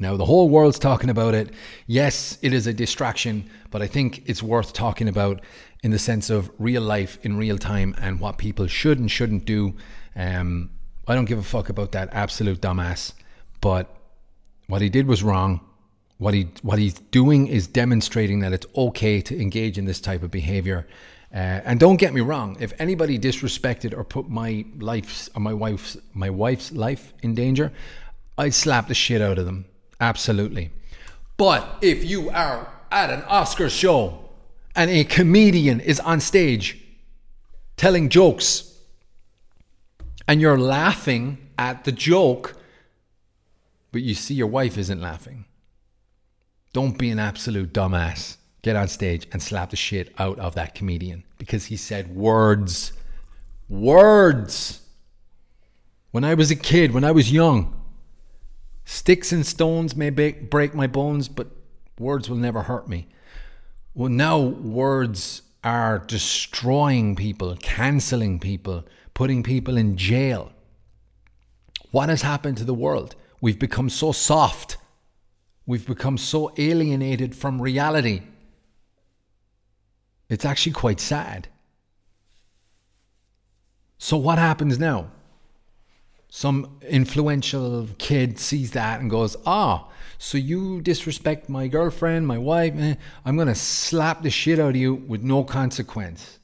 Now, 0.00 0.16
the 0.16 0.24
whole 0.24 0.48
world's 0.48 0.80
talking 0.80 1.10
about 1.10 1.34
it. 1.34 1.54
Yes, 1.86 2.38
it 2.42 2.52
is 2.52 2.66
a 2.66 2.72
distraction, 2.72 3.48
but 3.70 3.82
I 3.82 3.86
think 3.86 4.22
it's 4.26 4.42
worth 4.42 4.72
talking 4.72 5.08
about 5.08 5.42
in 5.84 5.92
the 5.92 5.98
sense 5.98 6.28
of 6.28 6.50
real 6.58 6.82
life 6.82 7.18
in 7.22 7.36
real 7.36 7.56
time 7.56 7.94
and 7.98 8.18
what 8.18 8.36
people 8.36 8.66
should 8.66 8.98
and 8.98 9.08
shouldn't 9.08 9.44
do. 9.44 9.74
Um, 10.16 10.70
I 11.06 11.14
don't 11.14 11.26
give 11.26 11.38
a 11.38 11.42
fuck 11.42 11.68
about 11.68 11.92
that 11.92 12.08
absolute 12.12 12.60
dumbass, 12.60 13.12
but 13.60 13.94
what 14.66 14.82
he 14.82 14.88
did 14.88 15.06
was 15.06 15.22
wrong. 15.22 15.60
What 16.18 16.34
he 16.34 16.48
what 16.62 16.78
he's 16.78 16.94
doing 16.94 17.46
is 17.46 17.68
demonstrating 17.68 18.40
that 18.40 18.52
it's 18.52 18.66
okay 18.74 19.20
to 19.22 19.40
engage 19.40 19.78
in 19.78 19.84
this 19.84 20.00
type 20.00 20.22
of 20.24 20.30
behavior. 20.30 20.86
Uh, 21.32 21.62
and 21.64 21.78
don't 21.78 21.96
get 21.96 22.12
me 22.12 22.20
wrong, 22.20 22.56
if 22.58 22.72
anybody 22.80 23.18
disrespected 23.18 23.96
or 23.96 24.02
put 24.02 24.28
my 24.28 24.64
life's 24.78 25.30
or 25.34 25.40
my 25.40 25.54
wife's 25.54 25.96
my 26.12 26.28
wife's 26.28 26.72
life 26.72 27.12
in 27.22 27.34
danger, 27.34 27.72
I'd 28.36 28.54
slap 28.54 28.88
the 28.88 28.94
shit 28.94 29.22
out 29.22 29.38
of 29.38 29.46
them. 29.46 29.66
Absolutely. 30.00 30.70
But 31.36 31.78
if 31.82 32.04
you 32.04 32.30
are 32.30 32.68
at 32.90 33.10
an 33.10 33.22
Oscar 33.22 33.70
show 33.70 34.30
and 34.74 34.90
a 34.90 35.04
comedian 35.04 35.78
is 35.78 36.00
on 36.00 36.20
stage 36.20 36.78
telling 37.76 38.08
jokes 38.08 38.76
and 40.26 40.40
you're 40.40 40.58
laughing 40.58 41.38
at 41.56 41.84
the 41.84 41.92
joke, 41.92 42.56
but 43.92 44.02
you 44.02 44.14
see 44.14 44.34
your 44.34 44.48
wife 44.48 44.76
isn't 44.76 45.00
laughing, 45.00 45.44
don't 46.72 46.98
be 46.98 47.10
an 47.10 47.18
absolute 47.18 47.72
dumbass. 47.72 48.36
Get 48.62 48.76
on 48.76 48.88
stage 48.88 49.26
and 49.32 49.42
slap 49.42 49.70
the 49.70 49.76
shit 49.76 50.14
out 50.18 50.38
of 50.38 50.54
that 50.54 50.74
comedian 50.74 51.24
because 51.38 51.66
he 51.66 51.76
said 51.76 52.14
words. 52.14 52.92
Words. 53.68 54.82
When 56.10 56.24
I 56.24 56.34
was 56.34 56.50
a 56.50 56.56
kid, 56.56 56.92
when 56.92 57.04
I 57.04 57.12
was 57.12 57.32
young, 57.32 57.80
Sticks 58.92 59.30
and 59.30 59.46
stones 59.46 59.94
may 59.94 60.10
break 60.10 60.74
my 60.74 60.88
bones, 60.88 61.28
but 61.28 61.46
words 61.96 62.28
will 62.28 62.36
never 62.36 62.62
hurt 62.62 62.88
me. 62.88 63.06
Well, 63.94 64.08
now 64.08 64.40
words 64.40 65.42
are 65.62 66.00
destroying 66.00 67.14
people, 67.14 67.56
canceling 67.62 68.40
people, 68.40 68.84
putting 69.14 69.44
people 69.44 69.76
in 69.76 69.96
jail. 69.96 70.50
What 71.92 72.08
has 72.08 72.22
happened 72.22 72.56
to 72.58 72.64
the 72.64 72.74
world? 72.74 73.14
We've 73.40 73.60
become 73.60 73.90
so 73.90 74.10
soft. 74.10 74.76
We've 75.66 75.86
become 75.86 76.18
so 76.18 76.52
alienated 76.58 77.36
from 77.36 77.62
reality. 77.62 78.22
It's 80.30 80.46
actually 80.46 80.72
quite 80.72 81.00
sad. 81.00 81.48
So, 83.98 84.16
what 84.16 84.38
happens 84.38 84.78
now? 84.78 85.10
some 86.30 86.78
influential 86.88 87.88
kid 87.98 88.38
sees 88.38 88.70
that 88.70 89.00
and 89.00 89.10
goes, 89.10 89.36
Ah, 89.44 89.88
so 90.16 90.38
you 90.38 90.80
disrespect 90.80 91.48
my 91.48 91.66
girlfriend, 91.66 92.26
my 92.26 92.38
wife, 92.38 92.72
eh, 92.78 92.94
I'm 93.24 93.34
going 93.34 93.48
to 93.48 93.54
slap 93.54 94.22
the 94.22 94.30
shit 94.30 94.60
out 94.60 94.70
of 94.70 94.76
you 94.76 94.94
with 94.94 95.22
no 95.22 95.42
consequence. 95.42 96.38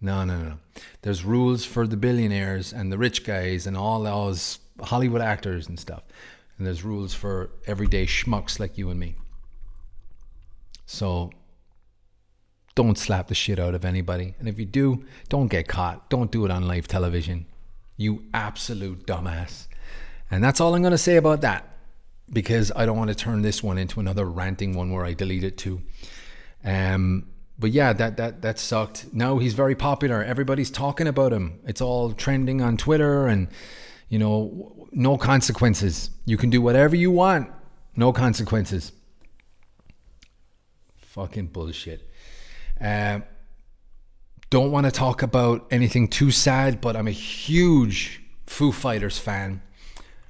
No, 0.00 0.24
no, 0.24 0.38
no. 0.42 0.58
There's 1.02 1.24
rules 1.24 1.66
for 1.66 1.86
the 1.86 1.98
billionaires 1.98 2.72
and 2.72 2.90
the 2.90 2.96
rich 2.96 3.24
guys 3.24 3.66
and 3.66 3.76
all 3.76 4.02
those 4.02 4.58
Hollywood 4.80 5.20
actors 5.20 5.68
and 5.68 5.78
stuff. 5.78 6.02
And 6.56 6.66
there's 6.66 6.82
rules 6.82 7.12
for 7.12 7.50
everyday 7.66 8.06
schmucks 8.06 8.58
like 8.58 8.78
you 8.78 8.88
and 8.88 8.98
me. 8.98 9.16
So 10.86 11.30
don't 12.74 12.98
slap 12.98 13.28
the 13.28 13.34
shit 13.34 13.58
out 13.58 13.74
of 13.74 13.84
anybody. 13.84 14.34
And 14.38 14.48
if 14.48 14.58
you 14.58 14.64
do, 14.64 15.04
don't 15.28 15.48
get 15.48 15.68
caught. 15.68 16.08
Don't 16.08 16.30
do 16.30 16.44
it 16.44 16.50
on 16.50 16.66
live 16.66 16.88
television. 16.88 17.46
You 17.96 18.24
absolute 18.32 19.06
dumbass. 19.06 19.66
And 20.30 20.42
that's 20.42 20.60
all 20.60 20.74
I'm 20.74 20.82
going 20.82 20.92
to 20.92 20.98
say 20.98 21.16
about 21.16 21.40
that 21.40 21.66
because 22.32 22.70
I 22.74 22.86
don't 22.86 22.96
want 22.96 23.08
to 23.08 23.16
turn 23.16 23.42
this 23.42 23.62
one 23.62 23.78
into 23.78 24.00
another 24.00 24.24
ranting 24.24 24.74
one 24.74 24.92
where 24.92 25.04
I 25.04 25.12
delete 25.12 25.44
it 25.44 25.58
too. 25.58 25.82
Um, 26.64 27.26
but 27.58 27.72
yeah, 27.72 27.92
that 27.92 28.16
that 28.16 28.42
that 28.42 28.58
sucked. 28.58 29.12
Now 29.12 29.38
he's 29.38 29.54
very 29.54 29.74
popular. 29.74 30.24
Everybody's 30.24 30.70
talking 30.70 31.06
about 31.06 31.32
him. 31.32 31.60
It's 31.66 31.80
all 31.80 32.12
trending 32.12 32.62
on 32.62 32.78
Twitter, 32.78 33.26
and 33.26 33.48
you 34.08 34.18
know, 34.18 34.88
no 34.92 35.18
consequences. 35.18 36.10
You 36.24 36.38
can 36.38 36.48
do 36.48 36.62
whatever 36.62 36.96
you 36.96 37.10
want. 37.10 37.50
No 37.96 38.12
consequences. 38.12 38.92
Fucking 40.96 41.48
bullshit. 41.48 42.09
Uh, 42.80 43.20
don't 44.50 44.72
want 44.72 44.86
to 44.86 44.92
talk 44.92 45.22
about 45.22 45.66
anything 45.70 46.08
too 46.08 46.30
sad, 46.30 46.80
but 46.80 46.96
I'm 46.96 47.06
a 47.06 47.12
huge 47.12 48.22
Foo 48.46 48.72
Fighters 48.72 49.18
fan. 49.18 49.62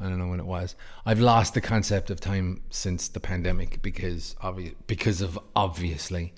I 0.01 0.09
don't 0.09 0.19
know 0.19 0.29
when 0.29 0.41
it 0.41 0.47
was. 0.47 0.75
I've 1.07 1.21
lost 1.21 1.55
the 1.55 1.61
concept 1.61 2.11
of 2.11 2.21
time 2.21 2.63
since 2.71 3.09
the 3.09 3.21
pandemic 3.21 3.81
because 3.81 4.35
obvi- 4.43 4.75
because 4.87 5.21
of 5.21 5.39
obviously 5.55 6.35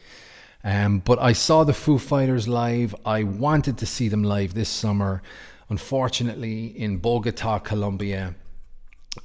um, 0.66 0.98
but 0.98 1.20
I 1.20 1.32
saw 1.32 1.62
the 1.62 1.72
Foo 1.72 1.96
Fighters 1.96 2.48
live. 2.48 2.92
I 3.04 3.22
wanted 3.22 3.78
to 3.78 3.86
see 3.86 4.08
them 4.08 4.24
live 4.24 4.54
this 4.54 4.68
summer. 4.68 5.22
Unfortunately, 5.68 6.66
in 6.66 6.96
Bogota, 6.96 7.60
Colombia, 7.60 8.34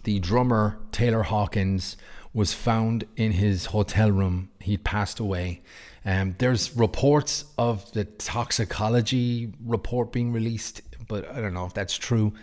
the 0.03 0.19
drummer 0.19 0.77
Taylor 0.91 1.23
Hawkins 1.23 1.97
was 2.31 2.53
found 2.53 3.05
in 3.17 3.31
his 3.31 3.65
hotel 3.65 4.11
room. 4.11 4.51
He'd 4.59 4.83
passed 4.83 5.19
away. 5.19 5.63
Um, 6.05 6.35
there's 6.37 6.77
reports 6.77 7.45
of 7.57 7.91
the 7.93 8.05
toxicology 8.05 9.51
report 9.65 10.11
being 10.11 10.31
released, 10.31 10.83
but 11.07 11.27
I 11.27 11.41
don't 11.41 11.55
know 11.55 11.65
if 11.65 11.73
that's 11.73 11.97
true. 11.97 12.33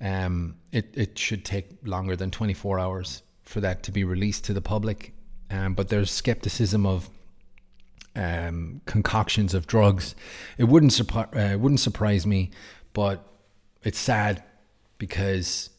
Um, 0.00 0.56
it, 0.72 0.88
it 0.94 1.18
should 1.18 1.44
take 1.44 1.66
longer 1.84 2.16
than 2.16 2.30
24 2.30 2.78
hours 2.78 3.22
for 3.42 3.60
that 3.60 3.82
to 3.84 3.92
be 3.92 4.04
released 4.04 4.44
to 4.44 4.52
the 4.52 4.60
public. 4.60 5.12
Um, 5.50 5.74
but 5.74 5.88
there's 5.88 6.10
skepticism 6.10 6.86
of 6.86 7.10
um, 8.16 8.80
concoctions 8.86 9.54
of 9.54 9.66
drugs. 9.66 10.14
It 10.58 10.64
wouldn't 10.64 10.92
surpri- 10.92 11.54
uh, 11.54 11.58
wouldn't 11.58 11.80
surprise 11.80 12.26
me, 12.26 12.50
but 12.92 13.24
it's 13.82 13.98
sad 13.98 14.42
because 14.98 15.70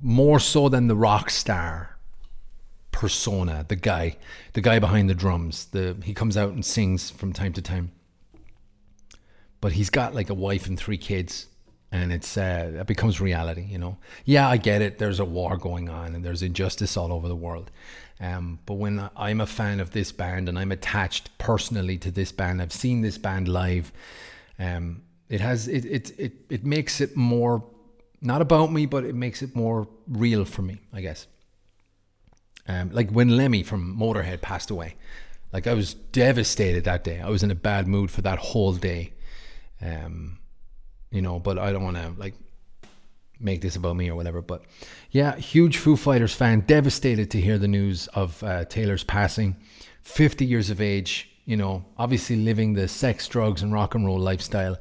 more 0.00 0.40
so 0.40 0.68
than 0.68 0.88
the 0.88 0.96
rock 0.96 1.30
star 1.30 1.98
persona, 2.90 3.64
the 3.68 3.76
guy, 3.76 4.16
the 4.52 4.60
guy 4.60 4.78
behind 4.78 5.10
the 5.10 5.14
drums, 5.14 5.66
the 5.66 5.96
he 6.04 6.14
comes 6.14 6.36
out 6.36 6.52
and 6.52 6.64
sings 6.64 7.10
from 7.10 7.32
time 7.32 7.52
to 7.54 7.62
time. 7.62 7.90
But 9.60 9.72
he's 9.72 9.90
got 9.90 10.14
like 10.14 10.30
a 10.30 10.34
wife 10.34 10.66
and 10.66 10.78
three 10.78 10.98
kids, 10.98 11.46
and 11.92 12.10
it's 12.10 12.36
uh, 12.38 12.72
it 12.80 12.86
becomes 12.86 13.20
reality. 13.20 13.66
You 13.68 13.78
know, 13.78 13.98
yeah, 14.24 14.48
I 14.48 14.56
get 14.56 14.80
it. 14.82 14.98
There's 14.98 15.20
a 15.20 15.24
war 15.24 15.56
going 15.58 15.88
on, 15.90 16.14
and 16.14 16.24
there's 16.24 16.42
injustice 16.42 16.96
all 16.96 17.12
over 17.12 17.28
the 17.28 17.36
world. 17.36 17.70
Um, 18.18 18.60
but 18.66 18.74
when 18.74 19.10
I'm 19.16 19.40
a 19.40 19.46
fan 19.46 19.78
of 19.78 19.90
this 19.90 20.10
band 20.10 20.48
and 20.48 20.58
I'm 20.58 20.72
attached 20.72 21.36
personally 21.38 21.98
to 21.98 22.10
this 22.10 22.32
band, 22.32 22.62
I've 22.62 22.72
seen 22.72 23.02
this 23.02 23.18
band 23.18 23.46
live. 23.46 23.92
Um, 24.58 25.02
it 25.28 25.40
has 25.40 25.68
it, 25.68 25.84
it 25.84 26.18
it 26.18 26.32
it 26.48 26.64
makes 26.64 27.00
it 27.00 27.14
more 27.14 27.62
not 28.22 28.40
about 28.40 28.72
me, 28.72 28.86
but 28.86 29.04
it 29.04 29.14
makes 29.14 29.42
it 29.42 29.54
more 29.54 29.86
real 30.08 30.44
for 30.44 30.62
me, 30.62 30.80
I 30.92 31.02
guess. 31.02 31.26
Um, 32.66 32.90
like 32.92 33.10
when 33.10 33.36
Lemmy 33.36 33.62
from 33.64 33.96
Motorhead 33.98 34.40
passed 34.40 34.70
away, 34.70 34.94
like 35.52 35.66
I 35.66 35.74
was 35.74 35.92
devastated 35.92 36.84
that 36.84 37.04
day. 37.04 37.20
I 37.20 37.28
was 37.28 37.42
in 37.42 37.50
a 37.50 37.56
bad 37.56 37.86
mood 37.86 38.10
for 38.10 38.22
that 38.22 38.38
whole 38.38 38.72
day. 38.72 39.12
Um, 39.80 40.38
you 41.12 41.22
know, 41.22 41.38
but 41.38 41.58
I 41.58 41.70
don't 41.72 41.84
want 41.84 41.96
to 41.96 42.12
like 42.16 42.34
make 43.38 43.60
this 43.60 43.76
about 43.76 43.96
me 43.96 44.08
or 44.10 44.16
whatever. 44.16 44.42
But 44.42 44.62
yeah, 45.10 45.36
huge 45.36 45.76
Foo 45.76 45.96
Fighters 45.96 46.34
fan, 46.34 46.60
devastated 46.60 47.30
to 47.32 47.40
hear 47.40 47.58
the 47.58 47.68
news 47.68 48.08
of 48.08 48.42
uh, 48.42 48.64
Taylor's 48.64 49.04
passing. 49.04 49.56
50 50.02 50.44
years 50.44 50.70
of 50.70 50.80
age, 50.80 51.30
you 51.44 51.56
know, 51.56 51.84
obviously 51.98 52.36
living 52.36 52.74
the 52.74 52.88
sex, 52.88 53.28
drugs, 53.28 53.62
and 53.62 53.72
rock 53.72 53.94
and 53.94 54.06
roll 54.06 54.18
lifestyle. 54.18 54.78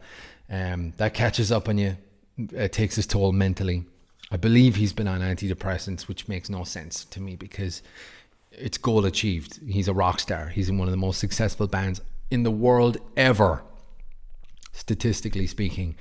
Um, 0.49 0.93
that 0.97 1.13
catches 1.13 1.51
up 1.51 1.69
on 1.69 1.77
you, 1.77 1.97
it 2.37 2.73
takes 2.73 2.97
its 2.97 3.07
toll 3.07 3.31
mentally. 3.31 3.85
I 4.31 4.37
believe 4.37 4.75
he's 4.75 4.93
been 4.93 5.07
on 5.07 5.21
antidepressants, 5.21 6.07
which 6.07 6.27
makes 6.27 6.49
no 6.49 6.63
sense 6.63 7.03
to 7.05 7.21
me 7.21 7.35
because 7.35 7.81
it's 8.51 8.77
goal 8.77 9.05
achieved. 9.05 9.59
He's 9.67 9.87
a 9.87 9.93
rock 9.93 10.19
star. 10.19 10.47
He's 10.47 10.69
in 10.69 10.77
one 10.77 10.87
of 10.87 10.91
the 10.91 10.97
most 10.97 11.19
successful 11.19 11.67
bands 11.67 12.01
in 12.29 12.43
the 12.43 12.51
world 12.51 12.97
ever, 13.17 13.63
statistically 14.71 15.47
speaking. 15.47 15.95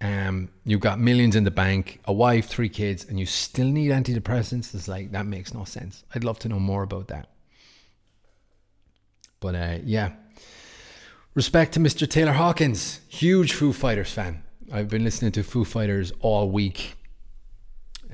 Um, 0.00 0.50
you've 0.64 0.80
got 0.80 1.00
millions 1.00 1.36
in 1.36 1.44
the 1.44 1.50
bank, 1.50 2.00
a 2.04 2.12
wife, 2.12 2.48
three 2.48 2.68
kids, 2.68 3.04
and 3.04 3.18
you 3.18 3.26
still 3.26 3.66
need 3.66 3.90
antidepressants. 3.90 4.74
It's 4.74 4.88
like 4.88 5.12
that 5.12 5.26
makes 5.26 5.54
no 5.54 5.64
sense. 5.64 6.04
I'd 6.14 6.24
love 6.24 6.38
to 6.40 6.48
know 6.48 6.60
more 6.60 6.82
about 6.82 7.08
that. 7.08 7.28
But 9.40 9.54
uh, 9.54 9.78
yeah, 9.84 10.12
respect 11.34 11.72
to 11.74 11.80
Mr. 11.80 12.08
Taylor 12.08 12.32
Hawkins, 12.32 13.00
huge 13.08 13.52
Foo 13.52 13.72
Fighters 13.72 14.12
fan. 14.12 14.42
I've 14.72 14.88
been 14.88 15.04
listening 15.04 15.32
to 15.32 15.42
Foo 15.42 15.64
Fighters 15.64 16.12
all 16.20 16.50
week. 16.50 16.94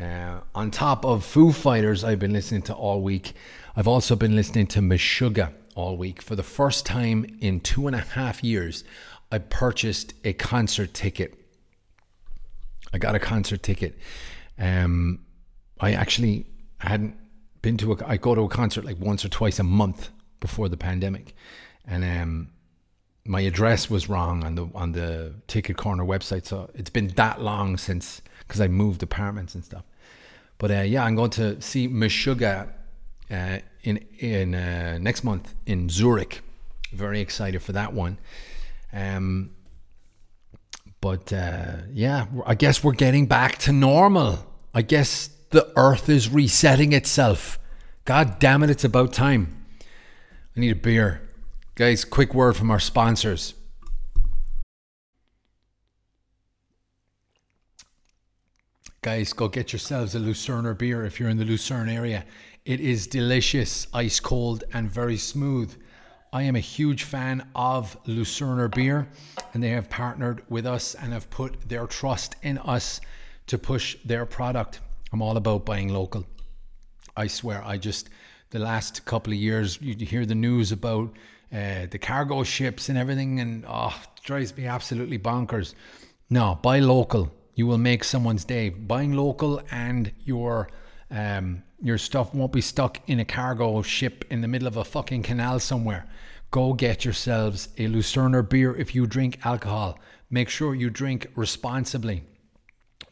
Uh, 0.00 0.40
on 0.54 0.70
top 0.70 1.04
of 1.04 1.24
Foo 1.24 1.52
Fighters, 1.52 2.04
I've 2.04 2.18
been 2.18 2.32
listening 2.32 2.62
to 2.62 2.74
all 2.74 3.00
week. 3.00 3.34
I've 3.76 3.88
also 3.88 4.16
been 4.16 4.36
listening 4.36 4.66
to 4.68 4.80
Meshuggah 4.80 5.52
all 5.74 5.96
week. 5.96 6.20
For 6.20 6.36
the 6.36 6.42
first 6.42 6.84
time 6.84 7.24
in 7.40 7.60
two 7.60 7.86
and 7.86 7.96
a 7.96 8.00
half 8.00 8.44
years, 8.44 8.84
I 9.32 9.38
purchased 9.38 10.12
a 10.24 10.34
concert 10.34 10.92
ticket. 10.92 11.34
I 12.92 12.98
got 12.98 13.14
a 13.14 13.18
concert 13.18 13.62
ticket. 13.62 13.98
Um, 14.58 15.24
I 15.80 15.92
actually 15.92 16.46
hadn't 16.78 17.16
been 17.62 17.78
to 17.78 17.92
a. 17.94 17.96
I 18.06 18.18
go 18.18 18.34
to 18.34 18.42
a 18.42 18.48
concert 18.48 18.84
like 18.84 18.98
once 19.00 19.24
or 19.24 19.30
twice 19.30 19.58
a 19.58 19.62
month 19.62 20.10
before 20.38 20.68
the 20.68 20.76
pandemic, 20.76 21.34
and 21.86 22.04
um, 22.04 22.50
my 23.24 23.40
address 23.40 23.88
was 23.88 24.08
wrong 24.08 24.44
on 24.44 24.54
the 24.54 24.68
on 24.74 24.92
the 24.92 25.34
Ticket 25.46 25.78
Corner 25.78 26.04
website. 26.04 26.44
So 26.44 26.70
it's 26.74 26.90
been 26.90 27.08
that 27.16 27.40
long 27.40 27.78
since 27.78 28.20
because 28.40 28.60
I 28.60 28.68
moved 28.68 29.02
apartments 29.02 29.54
and 29.54 29.64
stuff. 29.64 29.84
But 30.58 30.70
uh, 30.70 30.80
yeah, 30.82 31.04
I'm 31.04 31.16
going 31.16 31.30
to 31.30 31.58
see 31.62 31.88
Meshuggah 31.88 32.68
uh, 33.30 33.58
in 33.82 34.04
in 34.18 34.54
uh, 34.54 34.98
next 35.00 35.24
month 35.24 35.54
in 35.64 35.88
Zurich. 35.88 36.42
Very 36.92 37.20
excited 37.20 37.62
for 37.62 37.72
that 37.72 37.94
one. 37.94 38.18
Um, 38.92 39.50
but 41.00 41.32
uh, 41.32 41.78
yeah, 41.92 42.26
I 42.46 42.54
guess 42.54 42.84
we're 42.84 42.92
getting 42.92 43.26
back 43.26 43.58
to 43.58 43.72
normal. 43.72 44.46
I 44.74 44.82
guess 44.82 45.30
the 45.50 45.72
Earth 45.76 46.08
is 46.08 46.28
resetting 46.28 46.92
itself. 46.92 47.58
God 48.04 48.38
damn 48.38 48.62
it, 48.62 48.70
it's 48.70 48.84
about 48.84 49.12
time. 49.12 49.64
I 50.56 50.60
need 50.60 50.72
a 50.72 50.76
beer. 50.76 51.28
Guys, 51.74 52.04
quick 52.04 52.34
word 52.34 52.56
from 52.56 52.70
our 52.70 52.80
sponsors. 52.80 53.54
Guys, 59.00 59.32
go 59.32 59.48
get 59.48 59.72
yourselves 59.72 60.14
a 60.14 60.20
Lucerner 60.20 60.78
beer 60.78 61.04
if 61.04 61.18
you're 61.18 61.28
in 61.28 61.36
the 61.38 61.44
Lucerne 61.44 61.88
area. 61.88 62.24
It 62.64 62.78
is 62.78 63.08
delicious, 63.08 63.88
ice 63.92 64.20
cold, 64.20 64.62
and 64.72 64.88
very 64.88 65.16
smooth. 65.16 65.74
I 66.32 66.42
am 66.42 66.56
a 66.56 66.60
huge 66.60 67.04
fan 67.04 67.46
of 67.54 68.02
Lucerner 68.04 68.74
beer, 68.74 69.06
and 69.52 69.62
they 69.62 69.68
have 69.70 69.90
partnered 69.90 70.42
with 70.48 70.66
us 70.66 70.94
and 70.94 71.12
have 71.12 71.28
put 71.28 71.68
their 71.68 71.86
trust 71.86 72.36
in 72.42 72.58
us 72.58 73.00
to 73.48 73.58
push 73.58 73.96
their 74.04 74.24
product. 74.24 74.80
I'm 75.12 75.20
all 75.20 75.36
about 75.36 75.66
buying 75.66 75.88
local. 75.88 76.24
I 77.16 77.26
swear, 77.26 77.62
I 77.64 77.76
just, 77.76 78.08
the 78.50 78.58
last 78.58 79.04
couple 79.04 79.32
of 79.32 79.38
years, 79.38 79.78
you 79.82 79.94
hear 80.06 80.24
the 80.24 80.34
news 80.34 80.72
about 80.72 81.12
uh, 81.52 81.86
the 81.90 81.98
cargo 81.98 82.42
ships 82.44 82.88
and 82.88 82.96
everything, 82.96 83.40
and 83.40 83.64
oh, 83.68 83.94
drives 84.24 84.56
me 84.56 84.66
absolutely 84.66 85.18
bonkers. 85.18 85.74
No, 86.30 86.58
buy 86.62 86.78
local 86.78 87.30
you 87.54 87.66
will 87.66 87.78
make 87.78 88.04
someone's 88.04 88.44
day. 88.44 88.70
Buying 88.70 89.12
local 89.12 89.60
and 89.70 90.12
your 90.24 90.68
um, 91.12 91.62
your 91.80 91.98
stuff 91.98 92.34
won't 92.34 92.52
be 92.52 92.62
stuck 92.62 92.98
in 93.08 93.20
a 93.20 93.24
cargo 93.24 93.82
ship 93.82 94.24
in 94.30 94.40
the 94.40 94.48
middle 94.48 94.66
of 94.66 94.76
a 94.76 94.84
fucking 94.84 95.22
canal 95.22 95.60
somewhere. 95.60 96.08
Go 96.50 96.72
get 96.72 97.04
yourselves 97.04 97.68
a 97.76 97.86
Lucerner 97.86 98.48
beer 98.48 98.74
if 98.74 98.94
you 98.94 99.06
drink 99.06 99.38
alcohol. 99.44 99.98
Make 100.30 100.48
sure 100.48 100.74
you 100.74 100.90
drink 100.90 101.28
responsibly. 101.36 102.24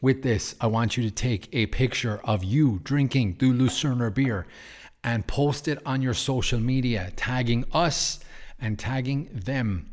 With 0.01 0.23
this, 0.23 0.55
I 0.59 0.67
want 0.67 0.97
you 0.97 1.03
to 1.03 1.11
take 1.11 1.47
a 1.53 1.67
picture 1.67 2.19
of 2.23 2.43
you 2.43 2.81
drinking 2.83 3.37
the 3.37 3.51
Lucerner 3.51 4.13
beer 4.13 4.47
and 5.03 5.27
post 5.27 5.67
it 5.67 5.79
on 5.85 6.01
your 6.01 6.15
social 6.15 6.59
media, 6.59 7.11
tagging 7.15 7.65
us 7.71 8.19
and 8.59 8.79
tagging 8.79 9.29
them. 9.31 9.91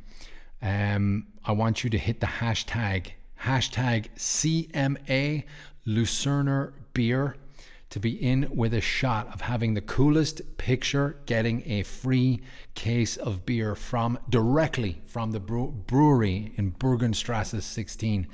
Um, 0.62 1.26
I 1.44 1.52
want 1.52 1.84
you 1.84 1.90
to 1.90 1.98
hit 1.98 2.20
the 2.20 2.26
hashtag 2.26 3.12
hashtag 3.42 4.08
CMA 4.16 5.44
Lucerner 5.86 6.72
Beer 6.92 7.36
to 7.90 8.00
be 8.00 8.10
in 8.10 8.48
with 8.54 8.74
a 8.74 8.80
shot 8.80 9.32
of 9.32 9.40
having 9.40 9.74
the 9.74 9.80
coolest 9.80 10.58
picture 10.58 11.18
getting 11.26 11.62
a 11.70 11.82
free 11.82 12.40
case 12.74 13.16
of 13.16 13.46
beer 13.46 13.74
from 13.74 14.18
directly 14.28 15.00
from 15.06 15.32
the 15.32 15.40
brewery 15.40 16.52
in 16.56 16.72
Bergenstrasse 16.72 17.62
16. 17.62 18.28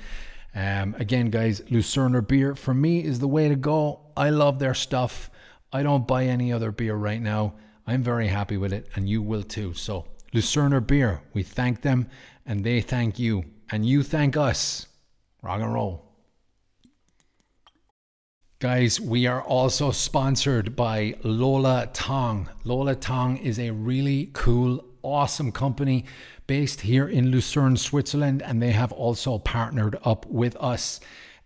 Um, 0.54 0.94
again, 0.98 1.30
guys, 1.30 1.60
Lucerner 1.62 2.26
beer 2.26 2.54
for 2.54 2.74
me 2.74 3.02
is 3.04 3.18
the 3.18 3.28
way 3.28 3.48
to 3.48 3.56
go. 3.56 4.00
I 4.16 4.30
love 4.30 4.58
their 4.58 4.74
stuff. 4.74 5.30
I 5.72 5.82
don't 5.82 6.06
buy 6.06 6.26
any 6.26 6.52
other 6.52 6.70
beer 6.70 6.94
right 6.94 7.20
now. 7.20 7.54
I'm 7.86 8.02
very 8.02 8.28
happy 8.28 8.56
with 8.56 8.72
it, 8.72 8.88
and 8.94 9.08
you 9.08 9.22
will 9.22 9.42
too. 9.42 9.74
So, 9.74 10.06
Lucerner 10.32 10.84
beer, 10.84 11.22
we 11.32 11.42
thank 11.42 11.82
them, 11.82 12.08
and 12.46 12.64
they 12.64 12.80
thank 12.80 13.18
you, 13.18 13.44
and 13.70 13.84
you 13.84 14.02
thank 14.02 14.36
us. 14.36 14.86
Rock 15.42 15.60
and 15.60 15.74
roll. 15.74 16.03
Guys, 18.60 19.00
we 19.00 19.26
are 19.26 19.42
also 19.42 19.90
sponsored 19.90 20.76
by 20.76 21.16
Lola 21.24 21.90
Tong. 21.92 22.48
Lola 22.62 22.94
Tong 22.94 23.36
is 23.36 23.58
a 23.58 23.70
really 23.70 24.30
cool, 24.32 24.84
awesome 25.02 25.50
company 25.50 26.04
based 26.46 26.80
here 26.80 27.08
in 27.08 27.30
Lucerne, 27.30 27.76
Switzerland, 27.76 28.42
and 28.42 28.62
they 28.62 28.70
have 28.70 28.92
also 28.92 29.38
partnered 29.38 29.96
up 30.04 30.24
with 30.26 30.56
us. 30.56 31.00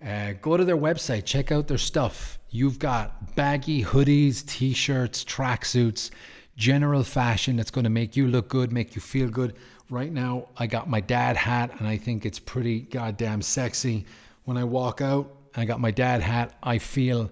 Uh, 0.04 0.34
go 0.42 0.56
to 0.58 0.66
their 0.66 0.76
website, 0.76 1.24
check 1.24 1.50
out 1.50 1.66
their 1.66 1.78
stuff. 1.78 2.38
You've 2.50 2.78
got 2.78 3.34
baggy 3.34 3.82
hoodies, 3.82 4.46
t 4.46 4.74
shirts, 4.74 5.24
tracksuits, 5.24 6.10
general 6.56 7.02
fashion 7.02 7.56
that's 7.56 7.70
going 7.70 7.84
to 7.84 7.90
make 7.90 8.16
you 8.16 8.28
look 8.28 8.48
good, 8.48 8.70
make 8.70 8.94
you 8.94 9.00
feel 9.00 9.28
good. 9.28 9.56
Right 9.90 10.12
now, 10.12 10.48
I 10.58 10.66
got 10.66 10.90
my 10.90 11.00
dad 11.00 11.38
hat, 11.38 11.74
and 11.78 11.88
I 11.88 11.96
think 11.96 12.26
it's 12.26 12.38
pretty 12.38 12.80
goddamn 12.80 13.40
sexy. 13.40 14.04
When 14.44 14.58
I 14.58 14.64
walk 14.64 15.00
out, 15.00 15.37
I 15.58 15.64
got 15.64 15.80
my 15.80 15.90
dad 15.90 16.22
hat. 16.22 16.56
I 16.62 16.78
feel, 16.78 17.30